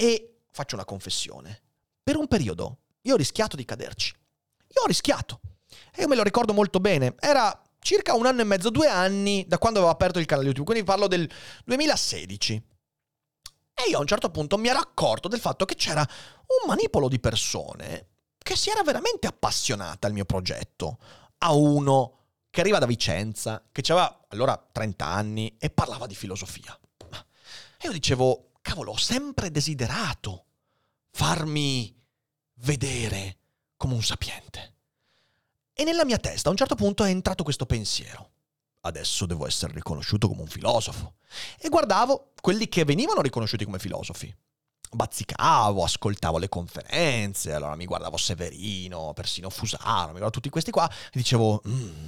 E 0.00 0.42
faccio 0.52 0.76
una 0.76 0.84
confessione. 0.84 1.62
Per 2.04 2.16
un 2.16 2.28
periodo 2.28 2.82
io 3.02 3.14
ho 3.14 3.16
rischiato 3.16 3.56
di 3.56 3.64
caderci. 3.64 4.14
Io 4.68 4.82
ho 4.82 4.86
rischiato. 4.86 5.40
E 5.92 6.02
io 6.02 6.08
me 6.08 6.14
lo 6.14 6.22
ricordo 6.22 6.54
molto 6.54 6.78
bene. 6.78 7.16
Era 7.18 7.60
circa 7.80 8.14
un 8.14 8.26
anno 8.26 8.42
e 8.42 8.44
mezzo, 8.44 8.70
due 8.70 8.86
anni 8.86 9.44
da 9.48 9.58
quando 9.58 9.80
avevo 9.80 9.92
aperto 9.92 10.20
il 10.20 10.26
canale 10.26 10.46
YouTube, 10.46 10.70
quindi 10.70 10.84
parlo 10.84 11.08
del 11.08 11.28
2016. 11.64 12.62
E 13.74 13.90
io 13.90 13.96
a 13.96 14.00
un 14.00 14.06
certo 14.06 14.30
punto 14.30 14.56
mi 14.56 14.68
ero 14.68 14.78
accorto 14.78 15.26
del 15.26 15.40
fatto 15.40 15.64
che 15.64 15.74
c'era 15.74 16.00
un 16.00 16.68
manipolo 16.68 17.08
di 17.08 17.18
persone 17.18 18.08
che 18.38 18.56
si 18.56 18.70
era 18.70 18.82
veramente 18.82 19.26
appassionata 19.26 20.06
al 20.06 20.12
mio 20.12 20.24
progetto. 20.24 20.98
A 21.38 21.52
uno 21.52 22.18
che 22.50 22.60
arriva 22.60 22.78
da 22.78 22.86
Vicenza, 22.86 23.62
che 23.72 23.82
aveva 23.92 24.26
allora 24.28 24.56
30 24.72 25.04
anni 25.04 25.56
e 25.58 25.70
parlava 25.70 26.06
di 26.06 26.14
filosofia. 26.14 26.78
E 27.80 27.86
io 27.86 27.92
dicevo, 27.92 28.47
cavolo, 28.68 28.92
ho 28.92 28.96
sempre 28.96 29.50
desiderato 29.50 30.44
farmi 31.10 31.94
vedere 32.56 33.38
come 33.76 33.94
un 33.94 34.02
sapiente. 34.02 34.74
E 35.72 35.84
nella 35.84 36.04
mia 36.04 36.18
testa 36.18 36.48
a 36.48 36.50
un 36.50 36.58
certo 36.58 36.74
punto 36.74 37.04
è 37.04 37.08
entrato 37.08 37.44
questo 37.44 37.64
pensiero. 37.64 38.30
Adesso 38.80 39.26
devo 39.26 39.46
essere 39.46 39.72
riconosciuto 39.72 40.28
come 40.28 40.42
un 40.42 40.48
filosofo. 40.48 41.14
E 41.58 41.68
guardavo 41.68 42.32
quelli 42.40 42.68
che 42.68 42.84
venivano 42.84 43.22
riconosciuti 43.22 43.64
come 43.64 43.78
filosofi. 43.78 44.34
Bazzicavo, 44.90 45.82
ascoltavo 45.82 46.38
le 46.38 46.48
conferenze, 46.48 47.52
allora 47.52 47.76
mi 47.76 47.84
guardavo 47.84 48.16
Severino, 48.16 49.12
persino 49.14 49.50
Fusaro, 49.50 50.06
mi 50.06 50.10
guardavo 50.10 50.30
tutti 50.30 50.48
questi 50.48 50.70
qua 50.70 50.88
e 50.88 51.10
dicevo, 51.12 51.62
mm, 51.66 52.06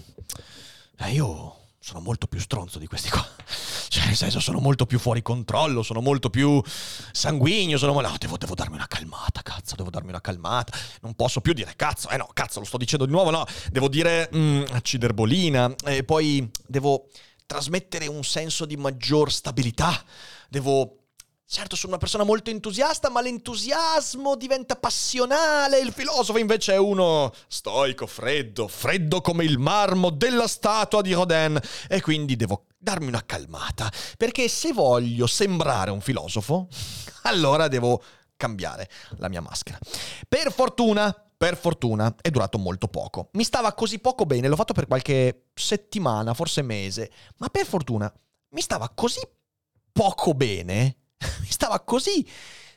eh, 0.98 1.12
io 1.12 1.59
sono 1.82 2.00
molto 2.00 2.26
più 2.26 2.38
stronzo 2.38 2.78
di 2.78 2.86
questi 2.86 3.08
qua. 3.08 3.26
Cioè, 3.90 4.06
nel 4.06 4.14
senso, 4.14 4.38
sono 4.38 4.60
molto 4.60 4.86
più 4.86 5.00
fuori 5.00 5.20
controllo, 5.20 5.82
sono 5.82 6.00
molto 6.00 6.30
più 6.30 6.62
sanguigno, 7.10 7.76
sono... 7.76 8.00
No, 8.00 8.14
devo, 8.20 8.36
devo 8.36 8.54
darmi 8.54 8.76
una 8.76 8.86
calmata, 8.86 9.42
cazzo, 9.42 9.74
devo 9.74 9.90
darmi 9.90 10.10
una 10.10 10.20
calmata. 10.20 10.78
Non 11.00 11.14
posso 11.14 11.40
più 11.40 11.52
dire 11.54 11.72
cazzo, 11.74 12.08
eh 12.10 12.16
no, 12.16 12.28
cazzo, 12.32 12.60
lo 12.60 12.66
sto 12.66 12.76
dicendo 12.76 13.04
di 13.04 13.10
nuovo, 13.10 13.30
no. 13.30 13.44
Devo 13.72 13.88
dire 13.88 14.30
mm, 14.32 14.62
ciderbolina 14.82 15.74
e 15.86 16.04
poi 16.04 16.48
devo 16.68 17.08
trasmettere 17.46 18.06
un 18.06 18.22
senso 18.22 18.64
di 18.64 18.76
maggior 18.76 19.32
stabilità. 19.32 20.04
Devo 20.48 20.99
Certo, 21.52 21.74
sono 21.74 21.94
una 21.94 22.00
persona 22.00 22.22
molto 22.22 22.50
entusiasta, 22.50 23.10
ma 23.10 23.20
l'entusiasmo 23.20 24.36
diventa 24.36 24.76
passionale. 24.76 25.80
Il 25.80 25.90
filosofo 25.90 26.38
invece 26.38 26.74
è 26.74 26.78
uno 26.78 27.32
stoico, 27.48 28.06
freddo, 28.06 28.68
freddo 28.68 29.20
come 29.20 29.42
il 29.42 29.58
marmo 29.58 30.10
della 30.10 30.46
statua 30.46 31.00
di 31.00 31.12
Rodin. 31.12 31.60
E 31.88 32.00
quindi 32.02 32.36
devo 32.36 32.66
darmi 32.78 33.08
una 33.08 33.26
calmata, 33.26 33.90
perché 34.16 34.46
se 34.46 34.72
voglio 34.72 35.26
sembrare 35.26 35.90
un 35.90 36.00
filosofo, 36.00 36.68
allora 37.24 37.66
devo 37.66 38.00
cambiare 38.36 38.88
la 39.16 39.28
mia 39.28 39.40
maschera. 39.40 39.76
Per 40.28 40.52
fortuna, 40.52 41.12
per 41.36 41.56
fortuna 41.56 42.14
è 42.20 42.30
durato 42.30 42.58
molto 42.58 42.86
poco. 42.86 43.30
Mi 43.32 43.42
stava 43.42 43.72
così 43.72 43.98
poco 43.98 44.24
bene, 44.24 44.46
l'ho 44.46 44.54
fatto 44.54 44.72
per 44.72 44.86
qualche 44.86 45.46
settimana, 45.52 46.32
forse 46.32 46.62
mese, 46.62 47.10
ma 47.38 47.48
per 47.48 47.66
fortuna 47.66 48.08
mi 48.50 48.60
stava 48.60 48.88
così 48.94 49.18
poco 49.90 50.32
bene 50.32 50.94
mi 51.40 51.50
stava 51.50 51.80
così 51.80 52.26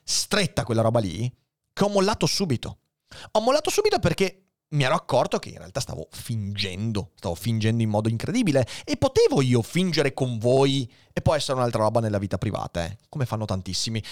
stretta 0.03 0.63
quella 0.63 0.81
roba 0.81 0.99
lì 0.99 1.31
che 1.71 1.83
ho 1.83 1.89
mollato 1.89 2.25
subito. 2.25 2.79
Ho 3.31 3.41
mollato 3.41 3.69
subito 3.69 3.99
perché 3.99 4.43
mi 4.73 4.83
ero 4.83 4.95
accorto 4.95 5.39
che 5.39 5.49
in 5.49 5.57
realtà 5.57 5.79
stavo 5.79 6.07
fingendo, 6.11 7.11
stavo 7.15 7.35
fingendo 7.35 7.83
in 7.83 7.89
modo 7.89 8.09
incredibile 8.09 8.67
e 8.83 8.97
potevo 8.97 9.41
io 9.41 9.61
fingere 9.61 10.13
con 10.13 10.37
voi 10.39 10.91
e 11.11 11.21
poi 11.21 11.37
essere 11.37 11.57
un'altra 11.57 11.83
roba 11.83 11.99
nella 11.99 12.17
vita 12.17 12.37
privata, 12.37 12.83
eh, 12.83 12.97
come 13.09 13.25
fanno 13.25 13.45
tantissimi. 13.45 14.03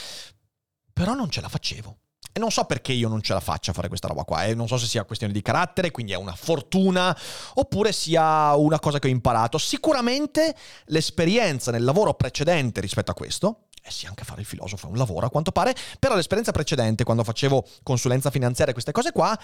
Però 0.94 1.14
non 1.14 1.30
ce 1.30 1.42
la 1.42 1.50
facevo. 1.50 1.98
E 2.34 2.40
non 2.40 2.52
so 2.52 2.64
perché 2.64 2.94
io 2.94 3.10
non 3.10 3.22
ce 3.22 3.34
la 3.34 3.40
faccia 3.42 3.72
a 3.72 3.74
fare 3.74 3.90
questa 3.90 4.08
roba 4.08 4.24
qua, 4.24 4.46
eh. 4.46 4.54
non 4.54 4.68
so 4.68 4.78
se 4.78 4.86
sia 4.86 5.04
questione 5.04 5.34
di 5.34 5.42
carattere, 5.42 5.92
quindi 5.92 6.14
è 6.14 6.16
una 6.16 6.36
fortuna, 6.36 7.16
oppure 7.56 7.92
sia 7.92 8.56
una 8.56 8.80
cosa 8.80 9.00
che 9.00 9.08
ho 9.08 9.12
imparato. 9.12 9.58
Sicuramente 9.58 10.56
l'esperienza 10.86 11.72
nel 11.72 11.84
lavoro 11.84 12.14
precedente 12.14 12.80
rispetto 12.80 13.12
a 13.12 13.16
questo, 13.16 13.66
eh 13.84 13.92
sì, 13.92 14.06
anche 14.06 14.24
fare 14.24 14.42
il 14.42 14.48
filosofo 14.48 14.88
è 14.88 14.90
un 14.90 14.98
lavoro 14.98 15.26
a 15.26 15.30
quanto 15.30 15.52
pare, 15.52 15.76
però 16.00 16.16
l'esperienza 16.16 16.52
precedente, 16.52 17.04
quando 17.04 17.24
facevo 17.24 17.66
consulenza 17.84 18.30
finanziaria 18.30 18.72
e 18.72 18.74
queste 18.74 18.92
cose 18.92 19.12
qua, 19.12 19.38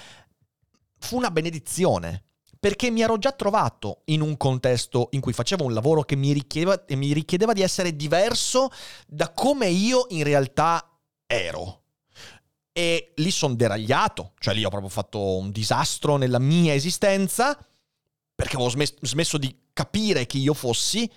fu 1.00 1.18
una 1.18 1.32
benedizione. 1.32 2.24
Perché 2.60 2.90
mi 2.90 3.02
ero 3.02 3.20
già 3.20 3.32
trovato 3.34 4.02
in 4.06 4.22
un 4.22 4.36
contesto 4.36 5.10
in 5.12 5.22
cui 5.22 5.32
facevo 5.32 5.64
un 5.64 5.74
lavoro 5.74 6.02
che 6.02 6.16
mi 6.16 6.32
richiedeva, 6.32 6.84
mi 6.90 7.14
richiedeva 7.14 7.54
di 7.54 7.62
essere 7.62 7.96
diverso 7.96 8.70
da 9.06 9.32
come 9.32 9.68
io 9.68 10.08
in 10.10 10.24
realtà 10.24 10.98
ero. 11.28 11.84
E 12.72 13.14
lì 13.16 13.30
sono 13.30 13.54
deragliato, 13.54 14.34
cioè 14.40 14.56
lì 14.56 14.64
ho 14.66 14.70
proprio 14.70 14.90
fatto 14.90 15.38
un 15.38 15.52
disastro 15.52 16.18
nella 16.18 16.40
mia 16.40 16.74
esistenza, 16.74 17.56
perché 18.34 18.56
avevo 18.56 18.70
smesso, 18.70 18.96
smesso 19.02 19.38
di 19.38 19.56
capire 19.72 20.26
chi 20.26 20.40
io 20.40 20.56
fossi 20.56 21.10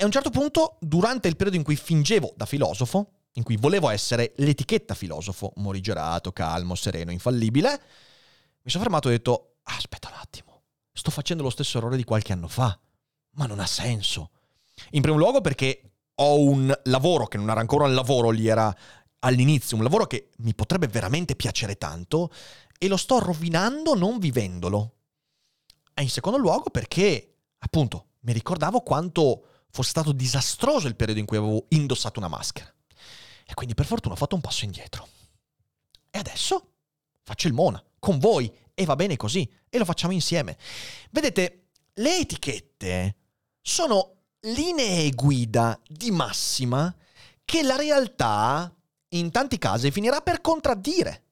e 0.00 0.02
a 0.02 0.06
un 0.06 0.12
certo 0.12 0.30
punto, 0.30 0.78
durante 0.80 1.28
il 1.28 1.36
periodo 1.36 1.58
in 1.58 1.62
cui 1.62 1.76
fingevo 1.76 2.32
da 2.34 2.46
filosofo, 2.46 3.10
in 3.32 3.42
cui 3.42 3.58
volevo 3.58 3.90
essere 3.90 4.32
l'etichetta 4.36 4.94
filosofo, 4.94 5.52
morigerato, 5.56 6.32
calmo, 6.32 6.74
sereno, 6.74 7.10
infallibile, 7.10 7.68
mi 8.62 8.70
sono 8.70 8.82
fermato 8.82 9.08
e 9.08 9.10
ho 9.10 9.16
detto, 9.18 9.56
aspetta 9.64 10.08
un 10.08 10.14
attimo, 10.16 10.62
sto 10.90 11.10
facendo 11.10 11.42
lo 11.42 11.50
stesso 11.50 11.76
errore 11.76 11.98
di 11.98 12.04
qualche 12.04 12.32
anno 12.32 12.48
fa, 12.48 12.80
ma 13.32 13.44
non 13.44 13.60
ha 13.60 13.66
senso. 13.66 14.30
In 14.92 15.02
primo 15.02 15.18
luogo 15.18 15.42
perché 15.42 15.82
ho 16.14 16.40
un 16.40 16.74
lavoro 16.84 17.26
che 17.26 17.36
non 17.36 17.50
era 17.50 17.60
ancora 17.60 17.84
un 17.84 17.92
lavoro, 17.92 18.30
lì 18.30 18.48
era 18.48 18.74
all'inizio, 19.18 19.76
un 19.76 19.82
lavoro 19.82 20.06
che 20.06 20.30
mi 20.38 20.54
potrebbe 20.54 20.86
veramente 20.86 21.36
piacere 21.36 21.76
tanto 21.76 22.32
e 22.78 22.88
lo 22.88 22.96
sto 22.96 23.18
rovinando 23.18 23.94
non 23.94 24.18
vivendolo. 24.18 24.94
E 25.92 26.00
in 26.00 26.08
secondo 26.08 26.38
luogo 26.38 26.70
perché, 26.70 27.34
appunto, 27.58 28.06
mi 28.20 28.32
ricordavo 28.32 28.80
quanto 28.80 29.44
fosse 29.70 29.90
stato 29.90 30.12
disastroso 30.12 30.88
il 30.88 30.96
periodo 30.96 31.20
in 31.20 31.26
cui 31.26 31.36
avevo 31.36 31.66
indossato 31.70 32.18
una 32.18 32.28
maschera. 32.28 32.72
E 33.46 33.54
quindi 33.54 33.74
per 33.74 33.86
fortuna 33.86 34.14
ho 34.14 34.18
fatto 34.18 34.34
un 34.34 34.40
passo 34.40 34.64
indietro. 34.64 35.08
E 36.10 36.18
adesso 36.18 36.72
faccio 37.22 37.46
il 37.46 37.52
Mona 37.52 37.82
con 37.98 38.18
voi 38.18 38.52
e 38.74 38.84
va 38.84 38.96
bene 38.96 39.16
così 39.16 39.48
e 39.68 39.78
lo 39.78 39.84
facciamo 39.84 40.12
insieme. 40.12 40.56
Vedete, 41.10 41.68
le 41.94 42.18
etichette 42.18 43.16
sono 43.60 44.16
linee 44.40 45.10
guida 45.10 45.78
di 45.86 46.10
massima 46.10 46.94
che 47.44 47.62
la 47.62 47.76
realtà 47.76 48.74
in 49.10 49.30
tanti 49.30 49.58
casi 49.58 49.90
finirà 49.90 50.20
per 50.20 50.40
contraddire. 50.40 51.24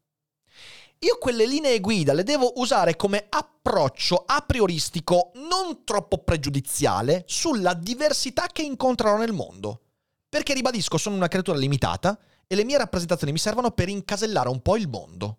Io 1.00 1.16
quelle 1.18 1.46
linee 1.46 1.78
guida 1.80 2.12
le 2.12 2.24
devo 2.24 2.54
usare 2.56 2.96
come 2.96 3.26
approccio 3.28 4.24
a 4.26 4.40
prioristico 4.40 5.30
non 5.34 5.84
troppo 5.84 6.18
pregiudiziale 6.18 7.22
sulla 7.28 7.74
diversità 7.74 8.48
che 8.48 8.62
incontrerò 8.62 9.16
nel 9.16 9.32
mondo. 9.32 9.82
Perché 10.28 10.54
ribadisco, 10.54 10.98
sono 10.98 11.14
una 11.14 11.28
creatura 11.28 11.56
limitata 11.56 12.18
e 12.48 12.54
le 12.56 12.64
mie 12.64 12.78
rappresentazioni 12.78 13.32
mi 13.32 13.38
servono 13.38 13.70
per 13.70 13.88
incasellare 13.88 14.48
un 14.48 14.60
po' 14.60 14.76
il 14.76 14.88
mondo. 14.88 15.38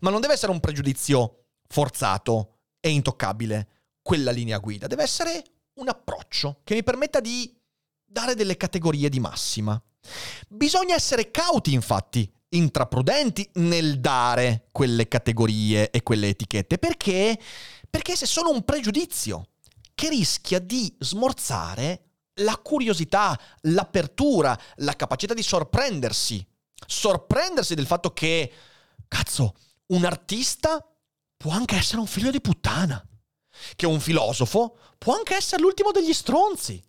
Ma 0.00 0.08
non 0.08 0.22
deve 0.22 0.34
essere 0.34 0.52
un 0.52 0.60
pregiudizio 0.60 1.48
forzato 1.68 2.60
e 2.80 2.90
intoccabile 2.90 3.68
quella 4.00 4.30
linea 4.30 4.58
guida, 4.58 4.86
deve 4.86 5.02
essere 5.02 5.42
un 5.74 5.88
approccio 5.88 6.60
che 6.64 6.74
mi 6.74 6.82
permetta 6.82 7.20
di 7.20 7.54
dare 8.04 8.34
delle 8.34 8.56
categorie 8.56 9.08
di 9.08 9.20
massima. 9.20 9.80
Bisogna 10.48 10.94
essere 10.94 11.30
cauti, 11.30 11.72
infatti, 11.72 12.30
intraprudenti 12.54 13.48
nel 13.54 14.00
dare 14.00 14.68
quelle 14.70 15.08
categorie 15.08 15.90
e 15.90 16.02
quelle 16.02 16.28
etichette, 16.28 16.78
perché? 16.78 17.38
Perché 17.88 18.16
se 18.16 18.26
sono 18.26 18.50
un 18.50 18.64
pregiudizio 18.64 19.48
che 19.94 20.08
rischia 20.08 20.58
di 20.58 20.94
smorzare 20.98 22.04
la 22.38 22.56
curiosità, 22.58 23.38
l'apertura, 23.62 24.58
la 24.76 24.96
capacità 24.96 25.34
di 25.34 25.42
sorprendersi. 25.42 26.44
Sorprendersi 26.86 27.74
del 27.74 27.86
fatto 27.86 28.12
che, 28.12 28.52
cazzo, 29.06 29.54
un 29.86 30.04
artista 30.04 30.84
può 31.36 31.52
anche 31.52 31.76
essere 31.76 32.00
un 32.00 32.06
figlio 32.06 32.30
di 32.30 32.40
puttana. 32.40 33.04
Che 33.76 33.86
un 33.86 34.00
filosofo 34.00 34.76
può 34.98 35.14
anche 35.14 35.36
essere 35.36 35.62
l'ultimo 35.62 35.92
degli 35.92 36.12
stronzi. 36.12 36.82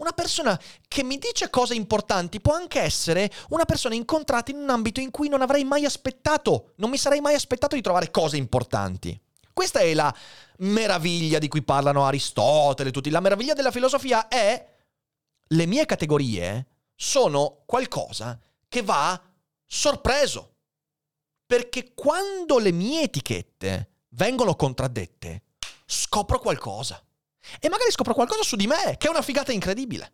Una 0.00 0.12
persona 0.12 0.58
che 0.88 1.02
mi 1.02 1.18
dice 1.18 1.50
cose 1.50 1.74
importanti 1.74 2.40
può 2.40 2.54
anche 2.54 2.80
essere 2.80 3.30
una 3.50 3.66
persona 3.66 3.94
incontrata 3.94 4.50
in 4.50 4.56
un 4.56 4.70
ambito 4.70 4.98
in 4.98 5.10
cui 5.10 5.28
non 5.28 5.42
avrei 5.42 5.62
mai 5.62 5.84
aspettato, 5.84 6.72
non 6.76 6.88
mi 6.88 6.96
sarei 6.96 7.20
mai 7.20 7.34
aspettato 7.34 7.74
di 7.74 7.82
trovare 7.82 8.10
cose 8.10 8.38
importanti. 8.38 9.18
Questa 9.52 9.80
è 9.80 9.92
la 9.92 10.14
meraviglia 10.58 11.38
di 11.38 11.48
cui 11.48 11.62
parlano 11.62 12.06
Aristotele, 12.06 12.90
tutti. 12.90 13.10
La 13.10 13.20
meraviglia 13.20 13.52
della 13.52 13.70
filosofia 13.70 14.26
è 14.28 14.66
le 15.48 15.66
mie 15.66 15.84
categorie 15.84 16.66
sono 16.94 17.62
qualcosa 17.66 18.40
che 18.68 18.80
va 18.80 19.20
sorpreso. 19.66 20.54
Perché 21.44 21.92
quando 21.92 22.58
le 22.58 22.72
mie 22.72 23.02
etichette 23.02 24.04
vengono 24.10 24.54
contraddette, 24.54 25.42
scopro 25.84 26.38
qualcosa. 26.38 27.04
E 27.60 27.68
magari 27.68 27.90
scopro 27.90 28.14
qualcosa 28.14 28.42
su 28.42 28.56
di 28.56 28.66
me, 28.66 28.96
che 28.98 29.06
è 29.06 29.10
una 29.10 29.22
figata 29.22 29.52
incredibile. 29.52 30.12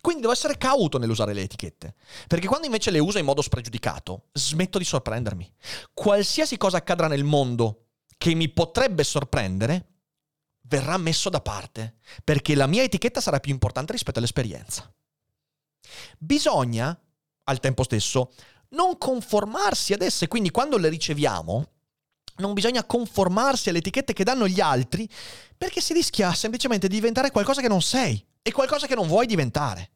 Quindi 0.00 0.20
devo 0.20 0.32
essere 0.32 0.56
cauto 0.56 0.98
nell'usare 0.98 1.32
le 1.32 1.42
etichette, 1.42 1.94
perché 2.28 2.46
quando 2.46 2.66
invece 2.66 2.90
le 2.90 3.00
uso 3.00 3.18
in 3.18 3.24
modo 3.24 3.42
spregiudicato, 3.42 4.28
smetto 4.32 4.78
di 4.78 4.84
sorprendermi. 4.84 5.52
Qualsiasi 5.92 6.56
cosa 6.56 6.76
accadrà 6.76 7.08
nel 7.08 7.24
mondo 7.24 7.86
che 8.16 8.34
mi 8.34 8.48
potrebbe 8.48 9.02
sorprendere, 9.04 9.86
verrà 10.62 10.96
messo 10.98 11.30
da 11.30 11.40
parte, 11.40 11.96
perché 12.22 12.54
la 12.54 12.66
mia 12.66 12.82
etichetta 12.82 13.20
sarà 13.20 13.40
più 13.40 13.52
importante 13.52 13.92
rispetto 13.92 14.18
all'esperienza. 14.18 14.92
Bisogna, 16.18 16.98
al 17.44 17.60
tempo 17.60 17.82
stesso, 17.82 18.32
non 18.70 18.98
conformarsi 18.98 19.94
ad 19.94 20.02
esse, 20.02 20.28
quindi 20.28 20.50
quando 20.50 20.76
le 20.76 20.88
riceviamo, 20.88 21.72
non 22.38 22.54
bisogna 22.54 22.84
conformarsi 22.84 23.68
alle 23.68 23.78
etichette 23.78 24.12
che 24.12 24.24
danno 24.24 24.48
gli 24.48 24.60
altri, 24.60 25.08
perché 25.56 25.80
si 25.80 25.92
rischia 25.92 26.32
semplicemente 26.34 26.88
di 26.88 26.94
diventare 26.94 27.30
qualcosa 27.30 27.60
che 27.60 27.68
non 27.68 27.82
sei 27.82 28.24
e 28.42 28.52
qualcosa 28.52 28.86
che 28.86 28.94
non 28.94 29.06
vuoi 29.06 29.26
diventare. 29.26 29.90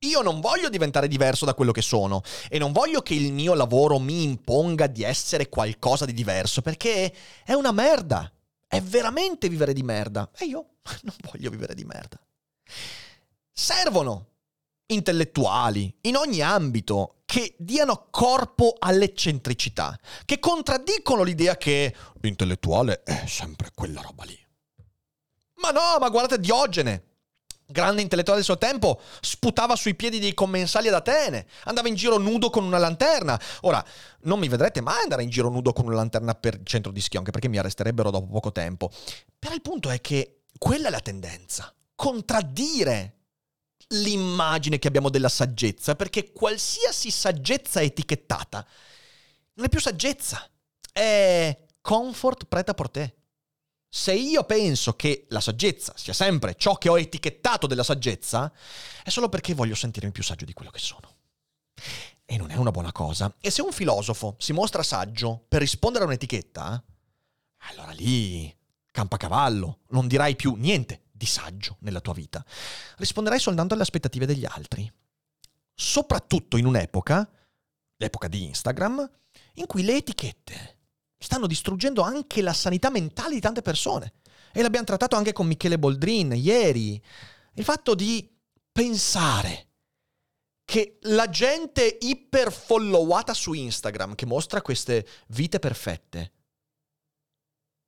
Io 0.00 0.20
non 0.20 0.40
voglio 0.40 0.68
diventare 0.68 1.08
diverso 1.08 1.44
da 1.46 1.54
quello 1.54 1.72
che 1.72 1.80
sono 1.80 2.22
e 2.48 2.58
non 2.58 2.72
voglio 2.72 3.00
che 3.00 3.14
il 3.14 3.32
mio 3.32 3.54
lavoro 3.54 3.98
mi 3.98 4.22
imponga 4.22 4.86
di 4.86 5.02
essere 5.02 5.48
qualcosa 5.48 6.04
di 6.04 6.12
diverso, 6.12 6.60
perché 6.60 7.12
è 7.44 7.54
una 7.54 7.72
merda. 7.72 8.30
È 8.68 8.80
veramente 8.80 9.48
vivere 9.48 9.72
di 9.72 9.82
merda. 9.82 10.28
E 10.36 10.44
io 10.44 10.66
non 11.02 11.14
voglio 11.30 11.50
vivere 11.50 11.74
di 11.74 11.84
merda. 11.84 12.20
Servono 13.50 14.32
intellettuali 14.86 15.94
in 16.02 16.16
ogni 16.16 16.40
ambito 16.40 17.22
che 17.26 17.54
diano 17.58 18.06
corpo 18.10 18.76
all'eccentricità, 18.78 19.98
che 20.24 20.38
contraddicono 20.38 21.22
l'idea 21.22 21.56
che 21.56 21.94
l'intellettuale 22.20 23.02
è 23.02 23.24
sempre 23.26 23.70
quella 23.74 24.00
roba 24.00 24.24
lì. 24.24 24.38
Ma 25.56 25.70
no, 25.70 25.98
ma 25.98 26.08
guardate 26.08 26.38
Diogene, 26.38 27.04
grande 27.66 28.02
intellettuale 28.02 28.38
del 28.38 28.46
suo 28.46 28.58
tempo, 28.58 29.00
sputava 29.20 29.74
sui 29.74 29.96
piedi 29.96 30.20
dei 30.20 30.34
commensali 30.34 30.88
ad 30.88 30.94
Atene, 30.94 31.46
andava 31.64 31.88
in 31.88 31.94
giro 31.96 32.18
nudo 32.18 32.48
con 32.50 32.64
una 32.64 32.78
lanterna. 32.78 33.40
Ora, 33.62 33.84
non 34.20 34.38
mi 34.38 34.48
vedrete 34.48 34.80
mai 34.80 35.02
andare 35.02 35.24
in 35.24 35.30
giro 35.30 35.48
nudo 35.48 35.72
con 35.72 35.86
una 35.86 35.96
lanterna 35.96 36.34
per 36.34 36.54
il 36.54 36.64
centro 36.64 36.92
di 36.92 37.00
Schio, 37.00 37.18
anche 37.18 37.32
perché 37.32 37.48
mi 37.48 37.58
arresterebbero 37.58 38.10
dopo 38.10 38.26
poco 38.26 38.52
tempo. 38.52 38.90
Però 39.38 39.52
il 39.52 39.62
punto 39.62 39.90
è 39.90 40.00
che 40.00 40.42
quella 40.58 40.88
è 40.88 40.90
la 40.90 41.00
tendenza, 41.00 41.74
contraddire 41.94 43.15
l'immagine 43.88 44.78
che 44.78 44.88
abbiamo 44.88 45.10
della 45.10 45.28
saggezza, 45.28 45.94
perché 45.94 46.32
qualsiasi 46.32 47.10
saggezza 47.10 47.82
etichettata 47.82 48.66
non 49.54 49.66
è 49.66 49.68
più 49.68 49.80
saggezza, 49.80 50.48
è 50.92 51.56
comfort 51.80 52.46
preta 52.46 52.74
por 52.74 52.90
te. 52.90 53.14
Se 53.88 54.12
io 54.12 54.44
penso 54.44 54.94
che 54.94 55.26
la 55.30 55.40
saggezza 55.40 55.94
sia 55.96 56.12
sempre 56.12 56.56
ciò 56.56 56.76
che 56.76 56.88
ho 56.88 56.98
etichettato 56.98 57.66
della 57.66 57.84
saggezza, 57.84 58.52
è 59.02 59.08
solo 59.08 59.28
perché 59.28 59.54
voglio 59.54 59.74
sentirmi 59.74 60.10
più 60.10 60.22
saggio 60.22 60.44
di 60.44 60.52
quello 60.52 60.70
che 60.70 60.80
sono. 60.80 61.14
E 62.24 62.36
non 62.36 62.50
è 62.50 62.56
una 62.56 62.72
buona 62.72 62.92
cosa. 62.92 63.34
E 63.40 63.50
se 63.50 63.62
un 63.62 63.72
filosofo 63.72 64.34
si 64.38 64.52
mostra 64.52 64.82
saggio 64.82 65.44
per 65.48 65.60
rispondere 65.60 66.04
a 66.04 66.08
un'etichetta, 66.08 66.84
allora 67.70 67.92
lì 67.92 68.54
campa 68.90 69.16
cavallo, 69.16 69.80
non 69.90 70.08
dirai 70.08 70.36
più 70.36 70.54
niente 70.56 71.05
di 71.16 71.26
saggio 71.26 71.76
nella 71.80 72.00
tua 72.00 72.12
vita. 72.12 72.44
Risponderai 72.96 73.38
soltanto 73.38 73.74
alle 73.74 73.82
aspettative 73.82 74.26
degli 74.26 74.44
altri. 74.44 74.90
Soprattutto 75.74 76.56
in 76.56 76.66
un'epoca, 76.66 77.28
l'epoca 77.96 78.28
di 78.28 78.44
Instagram, 78.44 79.10
in 79.54 79.66
cui 79.66 79.82
le 79.82 79.96
etichette 79.96 80.78
stanno 81.18 81.46
distruggendo 81.46 82.02
anche 82.02 82.42
la 82.42 82.52
sanità 82.52 82.90
mentale 82.90 83.34
di 83.34 83.40
tante 83.40 83.62
persone. 83.62 84.14
E 84.52 84.62
l'abbiamo 84.62 84.86
trattato 84.86 85.16
anche 85.16 85.32
con 85.32 85.46
Michele 85.46 85.78
Boldrin 85.78 86.32
ieri. 86.32 87.02
Il 87.54 87.64
fatto 87.64 87.94
di 87.94 88.34
pensare 88.72 89.68
che 90.64 90.98
la 91.02 91.28
gente 91.28 91.98
iperfollowata 92.00 93.32
su 93.34 93.52
Instagram, 93.52 94.14
che 94.14 94.26
mostra 94.26 94.62
queste 94.62 95.06
vite 95.28 95.58
perfette, 95.58 96.32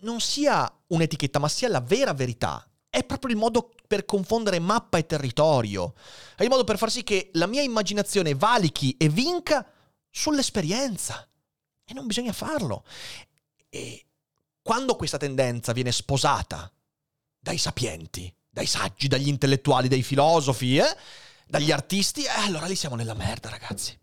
non 0.03 0.21
sia 0.21 0.71
un'etichetta, 0.89 1.39
ma 1.39 1.49
sia 1.49 1.69
la 1.69 1.81
vera 1.81 2.13
verità, 2.13 2.68
è 2.99 3.05
proprio 3.05 3.31
il 3.31 3.37
modo 3.37 3.73
per 3.87 4.05
confondere 4.05 4.59
mappa 4.59 4.99
e 4.99 5.07
territorio. 5.07 5.95
È 6.37 6.43
il 6.43 6.49
modo 6.49 6.65
per 6.65 6.79
far 6.79 6.91
sì 6.91 7.03
che 7.03 7.31
la 7.35 7.47
mia 7.47 7.63
immaginazione 7.63 8.35
valichi 8.35 8.97
e 8.99 9.09
vinca 9.09 9.67
sull'esperienza. 10.11 11.27
E 11.85 11.95
non 11.95 12.07
bisogna 12.07 12.33
farlo. 12.33 12.85
E 13.69 14.05
quando 14.63 14.97
questa 14.97 15.17
tendenza 15.17 15.73
viene 15.73 15.93
sposata 15.93 16.71
dai 17.39 17.57
sapienti, 17.57 18.33
dai 18.51 18.67
saggi, 18.67 19.09
dagli 19.09 19.29
intellettuali, 19.29 19.89
dai 19.89 20.03
filosofi, 20.03 20.77
eh, 20.77 20.97
dagli 21.47 21.73
artisti, 21.73 22.25
eh, 22.25 22.29
allora 22.45 22.67
lì 22.67 22.75
siamo 22.75 22.97
nella 22.97 23.15
merda, 23.15 23.49
ragazzi. 23.49 23.99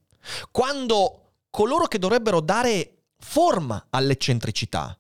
Quando 0.50 1.34
coloro 1.52 1.86
che 1.86 2.00
dovrebbero 2.00 2.42
dare 2.42 3.04
forma 3.20 3.88
all'eccentricità, 3.90 4.98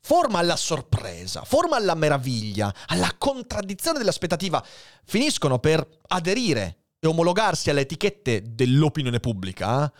forma 0.00 0.38
alla 0.38 0.56
sorpresa, 0.56 1.44
forma 1.44 1.76
alla 1.76 1.94
meraviglia, 1.94 2.74
alla 2.86 3.14
contraddizione 3.16 3.98
dell'aspettativa, 3.98 4.64
finiscono 5.04 5.58
per 5.58 5.86
aderire 6.08 6.76
e 6.98 7.06
omologarsi 7.06 7.70
alle 7.70 7.82
etichette 7.82 8.54
dell'opinione 8.54 9.20
pubblica, 9.20 9.90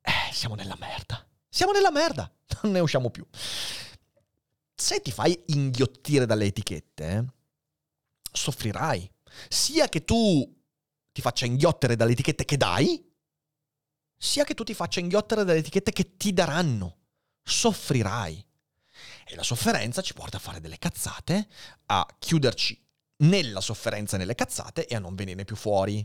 eh, 0.00 0.32
siamo 0.32 0.54
nella 0.54 0.76
merda. 0.78 1.24
Siamo 1.48 1.72
nella 1.72 1.90
merda, 1.90 2.32
non 2.62 2.72
ne 2.72 2.80
usciamo 2.80 3.10
più. 3.10 3.26
Se 4.74 5.00
ti 5.02 5.10
fai 5.10 5.38
inghiottire 5.46 6.24
dalle 6.24 6.46
etichette, 6.46 7.26
soffrirai. 8.32 9.10
Sia 9.48 9.88
che 9.88 10.04
tu 10.04 10.58
ti 11.12 11.20
faccia 11.20 11.44
inghiottere 11.44 11.96
dalle 11.96 12.12
etichette 12.12 12.44
che 12.44 12.56
dai, 12.56 13.06
sia 14.16 14.44
che 14.44 14.54
tu 14.54 14.64
ti 14.64 14.74
faccia 14.74 15.00
inghiottere 15.00 15.44
dalle 15.44 15.58
etichette 15.58 15.92
che 15.92 16.16
ti 16.16 16.32
daranno. 16.32 16.98
Soffrirai. 17.42 18.46
E 19.30 19.36
la 19.36 19.44
sofferenza 19.44 20.02
ci 20.02 20.12
porta 20.12 20.38
a 20.38 20.40
fare 20.40 20.60
delle 20.60 20.76
cazzate, 20.76 21.46
a 21.86 22.04
chiuderci 22.18 22.84
nella 23.18 23.60
sofferenza 23.60 24.16
e 24.16 24.18
nelle 24.18 24.34
cazzate 24.34 24.88
e 24.88 24.96
a 24.96 24.98
non 24.98 25.14
venire 25.14 25.44
più 25.44 25.54
fuori. 25.54 26.04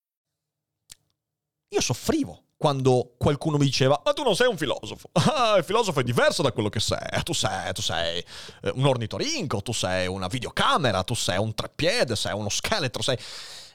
Io 1.73 1.79
soffrivo 1.79 2.47
quando 2.57 3.15
qualcuno 3.17 3.57
mi 3.57 3.63
diceva 3.63 3.99
ma 4.03 4.11
tu 4.11 4.23
non 4.23 4.35
sei 4.35 4.47
un 4.47 4.57
filosofo, 4.57 5.09
ah, 5.13 5.55
il 5.57 5.63
filosofo 5.63 6.01
è 6.01 6.03
diverso 6.03 6.41
da 6.41 6.51
quello 6.51 6.67
che 6.67 6.81
sei, 6.81 6.99
tu 7.23 7.31
sei, 7.31 7.71
tu 7.71 7.81
sei 7.81 8.19
eh, 8.63 8.71
un 8.75 8.85
ornitorinco, 8.85 9.61
tu 9.61 9.71
sei 9.71 10.05
una 10.05 10.27
videocamera, 10.27 11.03
tu 11.03 11.13
sei 11.13 11.37
un 11.37 11.53
treppiede, 11.53 12.15
sei 12.15 12.33
uno 12.33 12.49
scheletro, 12.49 13.01
sei... 13.01 13.17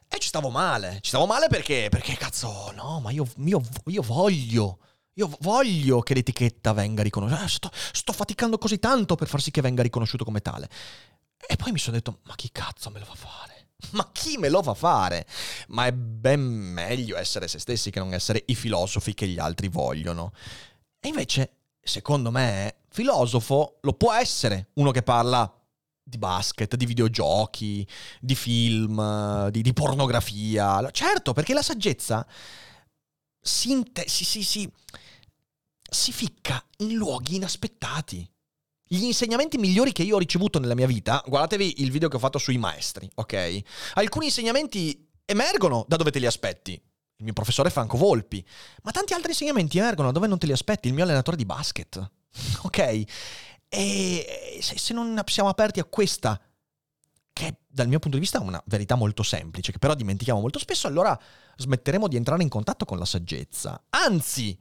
E 0.09 0.19
ci 0.19 0.29
stavo 0.29 0.51
male, 0.51 0.99
ci 1.01 1.09
stavo 1.09 1.27
male 1.27 1.49
perché, 1.49 1.89
perché 1.91 2.15
cazzo, 2.17 2.71
no, 2.77 3.01
ma 3.01 3.11
io, 3.11 3.27
io, 3.39 3.61
io 3.87 4.03
voglio, 4.03 4.79
io 5.15 5.29
voglio 5.41 6.01
che 6.01 6.15
l'etichetta 6.15 6.73
venga 6.73 7.03
riconosciuta, 7.03 7.45
eh, 7.45 7.49
sto, 7.49 7.71
sto 7.73 8.13
faticando 8.13 8.57
così 8.59 8.79
tanto 8.79 9.17
per 9.17 9.27
far 9.27 9.41
sì 9.41 9.51
che 9.51 9.63
venga 9.63 9.83
riconosciuto 9.83 10.23
come 10.23 10.43
tale. 10.43 10.69
E 11.45 11.57
poi 11.57 11.73
mi 11.73 11.79
sono 11.79 11.97
detto, 11.97 12.21
ma 12.25 12.35
chi 12.37 12.51
cazzo 12.53 12.91
me 12.91 13.01
lo 13.01 13.05
fa 13.07 13.15
fare? 13.15 13.56
Ma 13.93 14.09
chi 14.13 14.39
me 14.39 14.49
lo 14.49 14.63
fa 14.63 14.75
fare? 14.75 15.27
Ma 15.69 15.87
è 15.87 15.93
ben 15.93 16.41
meglio 16.41 17.17
essere 17.17 17.47
se 17.49 17.59
stessi 17.59 17.91
che 17.91 17.99
non 17.99 18.15
essere 18.15 18.43
i 18.47 18.55
filosofi 18.55 19.15
che 19.15 19.27
gli 19.27 19.39
altri 19.39 19.69
vogliono. 19.69 20.33
E 20.99 21.09
invece, 21.09 21.57
secondo 21.81 22.31
me, 22.31 22.79
filosofo 22.89 23.79
lo 23.83 23.93
può 23.93 24.13
essere 24.13 24.71
uno 24.75 24.91
che 24.91 25.03
parla 25.03 25.53
di 26.03 26.19
basket, 26.19 26.77
di 26.77 26.87
videogiochi, 26.87 27.87
di 28.21 28.35
film, 28.35 29.49
di, 29.51 29.63
di 29.63 29.73
pornografia. 29.73 30.91
Certo, 30.91 31.33
perché 31.33 31.53
la 31.53 31.63
saggezza 31.63 32.27
si, 33.41 33.83
si, 34.07 34.43
si, 34.43 34.73
si 35.83 36.13
ficca 36.13 36.65
in 36.79 36.95
luoghi 36.95 37.37
inaspettati. 37.37 38.29
Gli 38.89 39.03
insegnamenti 39.03 39.59
migliori 39.59 39.91
che 39.91 40.05
io 40.05 40.15
ho 40.15 40.19
ricevuto 40.19 40.61
nella 40.61 40.75
mia 40.75 40.87
vita, 40.87 41.23
guardatevi 41.27 41.83
il 41.83 41.91
video 41.91 42.09
che 42.09 42.17
ho 42.17 42.21
fatto 42.21 42.39
sui 42.39 42.57
maestri, 42.57 43.11
ok? 43.15 43.61
Alcuni 43.95 44.27
insegnamenti 44.27 45.09
emergono 45.25 45.85
da 45.89 45.97
dove 45.97 46.13
te 46.13 46.21
li 46.21 46.27
aspetti. 46.27 46.73
Il 46.73 47.25
mio 47.25 47.33
professore 47.33 47.71
Franco 47.71 47.97
Volpi. 47.97 48.45
Ma 48.83 48.93
tanti 48.93 49.13
altri 49.13 49.31
insegnamenti 49.31 49.79
emergono 49.79 50.09
da 50.09 50.15
dove 50.15 50.29
non 50.29 50.39
te 50.39 50.47
li 50.47 50.53
aspetti. 50.53 50.87
Il 50.87 50.95
mio 50.95 51.03
allenatore 51.03 51.37
di 51.37 51.45
basket. 51.45 52.11
Ok? 52.63 53.05
E 53.69 54.59
se, 54.61 54.95
non 54.95 55.21
siamo 55.27 55.49
aperti 55.49 55.81
a 55.81 55.85
questa, 55.85 56.41
che 57.33 57.59
dal 57.67 57.89
mio 57.89 57.99
punto 57.99 58.17
di 58.17 58.23
vista 58.23 58.39
è 58.39 58.43
una 58.43 58.63
verità 58.67 58.95
molto 58.95 59.23
semplice, 59.23 59.73
che 59.73 59.79
però 59.79 59.95
dimentichiamo 59.95 60.41
molto 60.41 60.59
spesso, 60.59 60.87
allora 60.87 61.19
smetteremo 61.57 62.07
di 62.07 62.17
entrare 62.17 62.43
in 62.43 62.49
contatto 62.49 62.85
con 62.85 62.99
la 62.99 63.05
saggezza. 63.05 63.83
Anzi, 63.91 64.57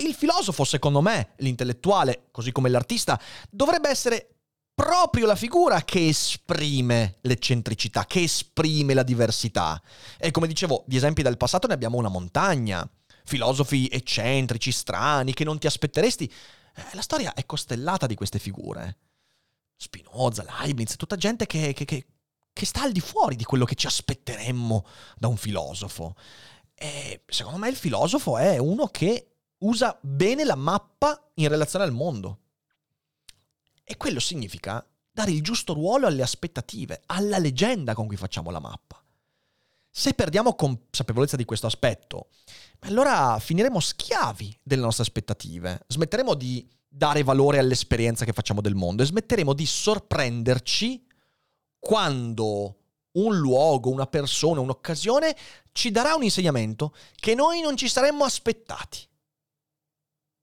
il 0.00 0.14
filosofo, 0.14 0.64
secondo 0.64 1.00
me, 1.00 1.34
l'intellettuale, 1.36 2.28
così 2.30 2.52
come 2.52 2.68
l'artista, 2.68 3.20
dovrebbe 3.50 3.88
essere 3.88 4.34
proprio 4.74 5.26
la 5.26 5.36
figura 5.36 5.82
che 5.82 6.08
esprime 6.08 7.18
l'eccentricità, 7.22 8.06
che 8.06 8.22
esprime 8.22 8.94
la 8.94 9.02
diversità. 9.02 9.80
E 10.18 10.30
come 10.30 10.46
dicevo, 10.46 10.84
di 10.86 10.96
esempi 10.96 11.22
del 11.22 11.36
passato 11.36 11.66
ne 11.66 11.74
abbiamo 11.74 11.98
una 11.98 12.08
montagna. 12.08 12.88
Filosofi 13.24 13.88
eccentrici, 13.92 14.72
strani, 14.72 15.34
che 15.34 15.44
non 15.44 15.58
ti 15.58 15.66
aspetteresti. 15.66 16.24
Eh, 16.74 16.82
la 16.94 17.02
storia 17.02 17.34
è 17.34 17.44
costellata 17.44 18.06
di 18.06 18.14
queste 18.14 18.38
figure. 18.38 18.96
Spinoza, 19.76 20.44
Leibniz, 20.44 20.96
tutta 20.96 21.16
gente 21.16 21.46
che, 21.46 21.74
che, 21.74 21.84
che, 21.84 22.06
che 22.50 22.66
sta 22.66 22.82
al 22.82 22.92
di 22.92 23.00
fuori 23.00 23.36
di 23.36 23.44
quello 23.44 23.66
che 23.66 23.74
ci 23.74 23.86
aspetteremmo 23.86 24.86
da 25.18 25.28
un 25.28 25.36
filosofo. 25.36 26.14
E 26.74 27.22
secondo 27.26 27.58
me 27.58 27.68
il 27.68 27.76
filosofo 27.76 28.38
è 28.38 28.56
uno 28.56 28.86
che 28.86 29.29
usa 29.60 29.98
bene 30.00 30.44
la 30.44 30.54
mappa 30.54 31.30
in 31.34 31.48
relazione 31.48 31.84
al 31.84 31.92
mondo. 31.92 32.38
E 33.84 33.96
quello 33.96 34.20
significa 34.20 34.84
dare 35.10 35.32
il 35.32 35.42
giusto 35.42 35.72
ruolo 35.72 36.06
alle 36.06 36.22
aspettative, 36.22 37.02
alla 37.06 37.38
leggenda 37.38 37.94
con 37.94 38.06
cui 38.06 38.16
facciamo 38.16 38.50
la 38.50 38.60
mappa. 38.60 39.02
Se 39.92 40.14
perdiamo 40.14 40.54
consapevolezza 40.54 41.36
di 41.36 41.44
questo 41.44 41.66
aspetto, 41.66 42.28
allora 42.80 43.38
finiremo 43.40 43.80
schiavi 43.80 44.56
delle 44.62 44.82
nostre 44.82 45.02
aspettative, 45.02 45.82
smetteremo 45.88 46.34
di 46.34 46.68
dare 46.88 47.22
valore 47.22 47.58
all'esperienza 47.58 48.24
che 48.24 48.32
facciamo 48.32 48.60
del 48.60 48.74
mondo 48.74 49.02
e 49.02 49.06
smetteremo 49.06 49.52
di 49.52 49.66
sorprenderci 49.66 51.06
quando 51.78 52.76
un 53.12 53.36
luogo, 53.36 53.90
una 53.90 54.06
persona, 54.06 54.60
un'occasione 54.60 55.36
ci 55.72 55.90
darà 55.90 56.14
un 56.14 56.22
insegnamento 56.22 56.94
che 57.16 57.34
noi 57.34 57.60
non 57.60 57.76
ci 57.76 57.88
saremmo 57.88 58.24
aspettati. 58.24 59.08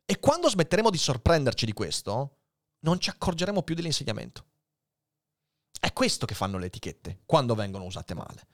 E 0.10 0.20
quando 0.20 0.48
smetteremo 0.48 0.90
di 0.90 0.98
sorprenderci 0.98 1.66
di 1.66 1.74
questo, 1.74 2.38
non 2.86 2.98
ci 2.98 3.10
accorgeremo 3.10 3.62
più 3.62 3.76
dell'insegnamento. 3.76 4.46
È 5.78 5.92
questo 5.92 6.26
che 6.26 6.34
fanno 6.34 6.58
le 6.58 6.68
etichette, 6.68 7.24
quando 7.26 7.56
vengono 7.56 7.84
usate 7.84 8.14
male. 8.14 8.48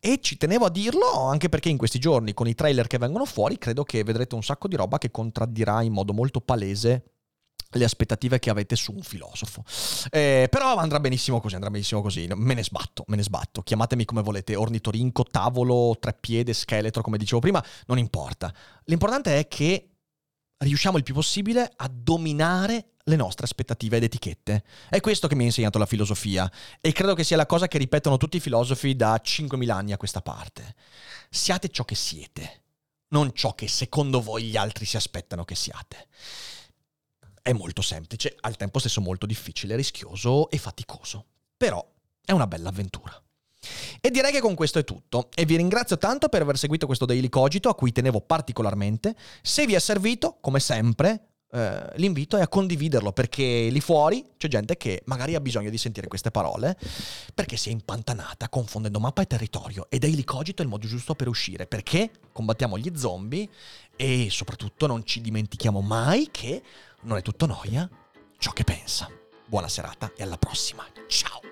E 0.00 0.18
ci 0.20 0.36
tenevo 0.36 0.64
a 0.64 0.70
dirlo 0.70 1.28
anche 1.28 1.48
perché 1.48 1.68
in 1.68 1.76
questi 1.76 2.00
giorni, 2.00 2.34
con 2.34 2.48
i 2.48 2.56
trailer 2.56 2.88
che 2.88 2.98
vengono 2.98 3.26
fuori, 3.26 3.58
credo 3.58 3.84
che 3.84 4.02
vedrete 4.02 4.34
un 4.34 4.42
sacco 4.42 4.66
di 4.66 4.74
roba 4.74 4.98
che 4.98 5.12
contraddirà 5.12 5.82
in 5.82 5.92
modo 5.92 6.12
molto 6.12 6.40
palese 6.40 7.12
le 7.74 7.84
aspettative 7.84 8.40
che 8.40 8.50
avete 8.50 8.74
su 8.74 8.92
un 8.92 9.02
filosofo. 9.02 9.62
Eh, 10.10 10.48
però 10.50 10.74
andrà 10.74 10.98
benissimo 10.98 11.40
così, 11.40 11.54
andrà 11.54 11.70
benissimo 11.70 12.02
così. 12.02 12.28
Me 12.34 12.54
ne 12.54 12.64
sbatto, 12.64 13.04
me 13.06 13.14
ne 13.14 13.22
sbatto. 13.22 13.62
Chiamatemi 13.62 14.04
come 14.04 14.22
volete, 14.22 14.56
ornitorinco, 14.56 15.22
tavolo, 15.22 15.96
treppiede, 16.00 16.52
scheletro, 16.52 17.02
come 17.02 17.18
dicevo 17.18 17.40
prima, 17.40 17.64
non 17.86 17.98
importa. 17.98 18.52
L'importante 18.86 19.38
è 19.38 19.46
che 19.46 19.91
riusciamo 20.62 20.96
il 20.96 21.02
più 21.02 21.14
possibile 21.14 21.70
a 21.76 21.90
dominare 21.92 22.92
le 23.04 23.16
nostre 23.16 23.44
aspettative 23.44 23.96
ed 23.96 24.04
etichette. 24.04 24.64
È 24.88 25.00
questo 25.00 25.28
che 25.28 25.34
mi 25.34 25.42
ha 25.42 25.46
insegnato 25.46 25.78
la 25.78 25.86
filosofia 25.86 26.50
e 26.80 26.92
credo 26.92 27.14
che 27.14 27.24
sia 27.24 27.36
la 27.36 27.46
cosa 27.46 27.68
che 27.68 27.78
ripetono 27.78 28.16
tutti 28.16 28.36
i 28.36 28.40
filosofi 28.40 28.94
da 28.94 29.20
5.000 29.22 29.70
anni 29.70 29.92
a 29.92 29.96
questa 29.96 30.22
parte. 30.22 30.74
Siate 31.30 31.68
ciò 31.68 31.84
che 31.84 31.94
siete, 31.94 32.62
non 33.08 33.32
ciò 33.32 33.54
che 33.54 33.68
secondo 33.68 34.20
voi 34.20 34.44
gli 34.44 34.56
altri 34.56 34.84
si 34.84 34.96
aspettano 34.96 35.44
che 35.44 35.54
siate. 35.54 36.08
È 37.42 37.52
molto 37.52 37.82
semplice, 37.82 38.36
al 38.40 38.56
tempo 38.56 38.78
stesso 38.78 39.00
molto 39.00 39.26
difficile, 39.26 39.74
rischioso 39.74 40.48
e 40.48 40.58
faticoso, 40.58 41.26
però 41.56 41.84
è 42.24 42.30
una 42.30 42.46
bella 42.46 42.68
avventura. 42.68 43.20
E 44.00 44.10
direi 44.10 44.32
che 44.32 44.40
con 44.40 44.54
questo 44.54 44.78
è 44.78 44.84
tutto 44.84 45.28
e 45.34 45.44
vi 45.44 45.56
ringrazio 45.56 45.98
tanto 45.98 46.28
per 46.28 46.42
aver 46.42 46.58
seguito 46.58 46.86
questo 46.86 47.04
Daily 47.04 47.28
Cogito 47.28 47.68
a 47.68 47.74
cui 47.74 47.92
tenevo 47.92 48.20
particolarmente. 48.20 49.14
Se 49.42 49.66
vi 49.66 49.74
è 49.74 49.78
servito, 49.78 50.38
come 50.40 50.58
sempre, 50.58 51.32
eh, 51.52 51.92
l'invito 51.96 52.36
è 52.36 52.40
a 52.40 52.48
condividerlo 52.48 53.12
perché 53.12 53.68
lì 53.70 53.80
fuori 53.80 54.24
c'è 54.38 54.48
gente 54.48 54.76
che 54.76 55.02
magari 55.04 55.34
ha 55.34 55.40
bisogno 55.40 55.68
di 55.68 55.76
sentire 55.76 56.08
queste 56.08 56.30
parole 56.30 56.78
perché 57.34 57.58
si 57.58 57.68
è 57.68 57.72
impantanata 57.72 58.48
confondendo 58.48 58.98
mappa 58.98 59.20
e 59.20 59.26
territorio 59.26 59.86
e 59.90 59.98
Daily 59.98 60.24
Cogito 60.24 60.62
è 60.62 60.64
il 60.64 60.70
modo 60.70 60.86
giusto 60.86 61.14
per 61.14 61.28
uscire 61.28 61.66
perché 61.66 62.10
combattiamo 62.32 62.78
gli 62.78 62.90
zombie 62.96 63.46
e 63.96 64.28
soprattutto 64.30 64.86
non 64.86 65.04
ci 65.04 65.20
dimentichiamo 65.20 65.82
mai 65.82 66.28
che 66.30 66.62
non 67.02 67.18
è 67.18 67.22
tutto 67.22 67.44
noia 67.44 67.88
ciò 68.38 68.52
che 68.52 68.64
pensa. 68.64 69.08
Buona 69.46 69.68
serata 69.68 70.12
e 70.16 70.22
alla 70.22 70.38
prossima. 70.38 70.86
Ciao! 71.06 71.51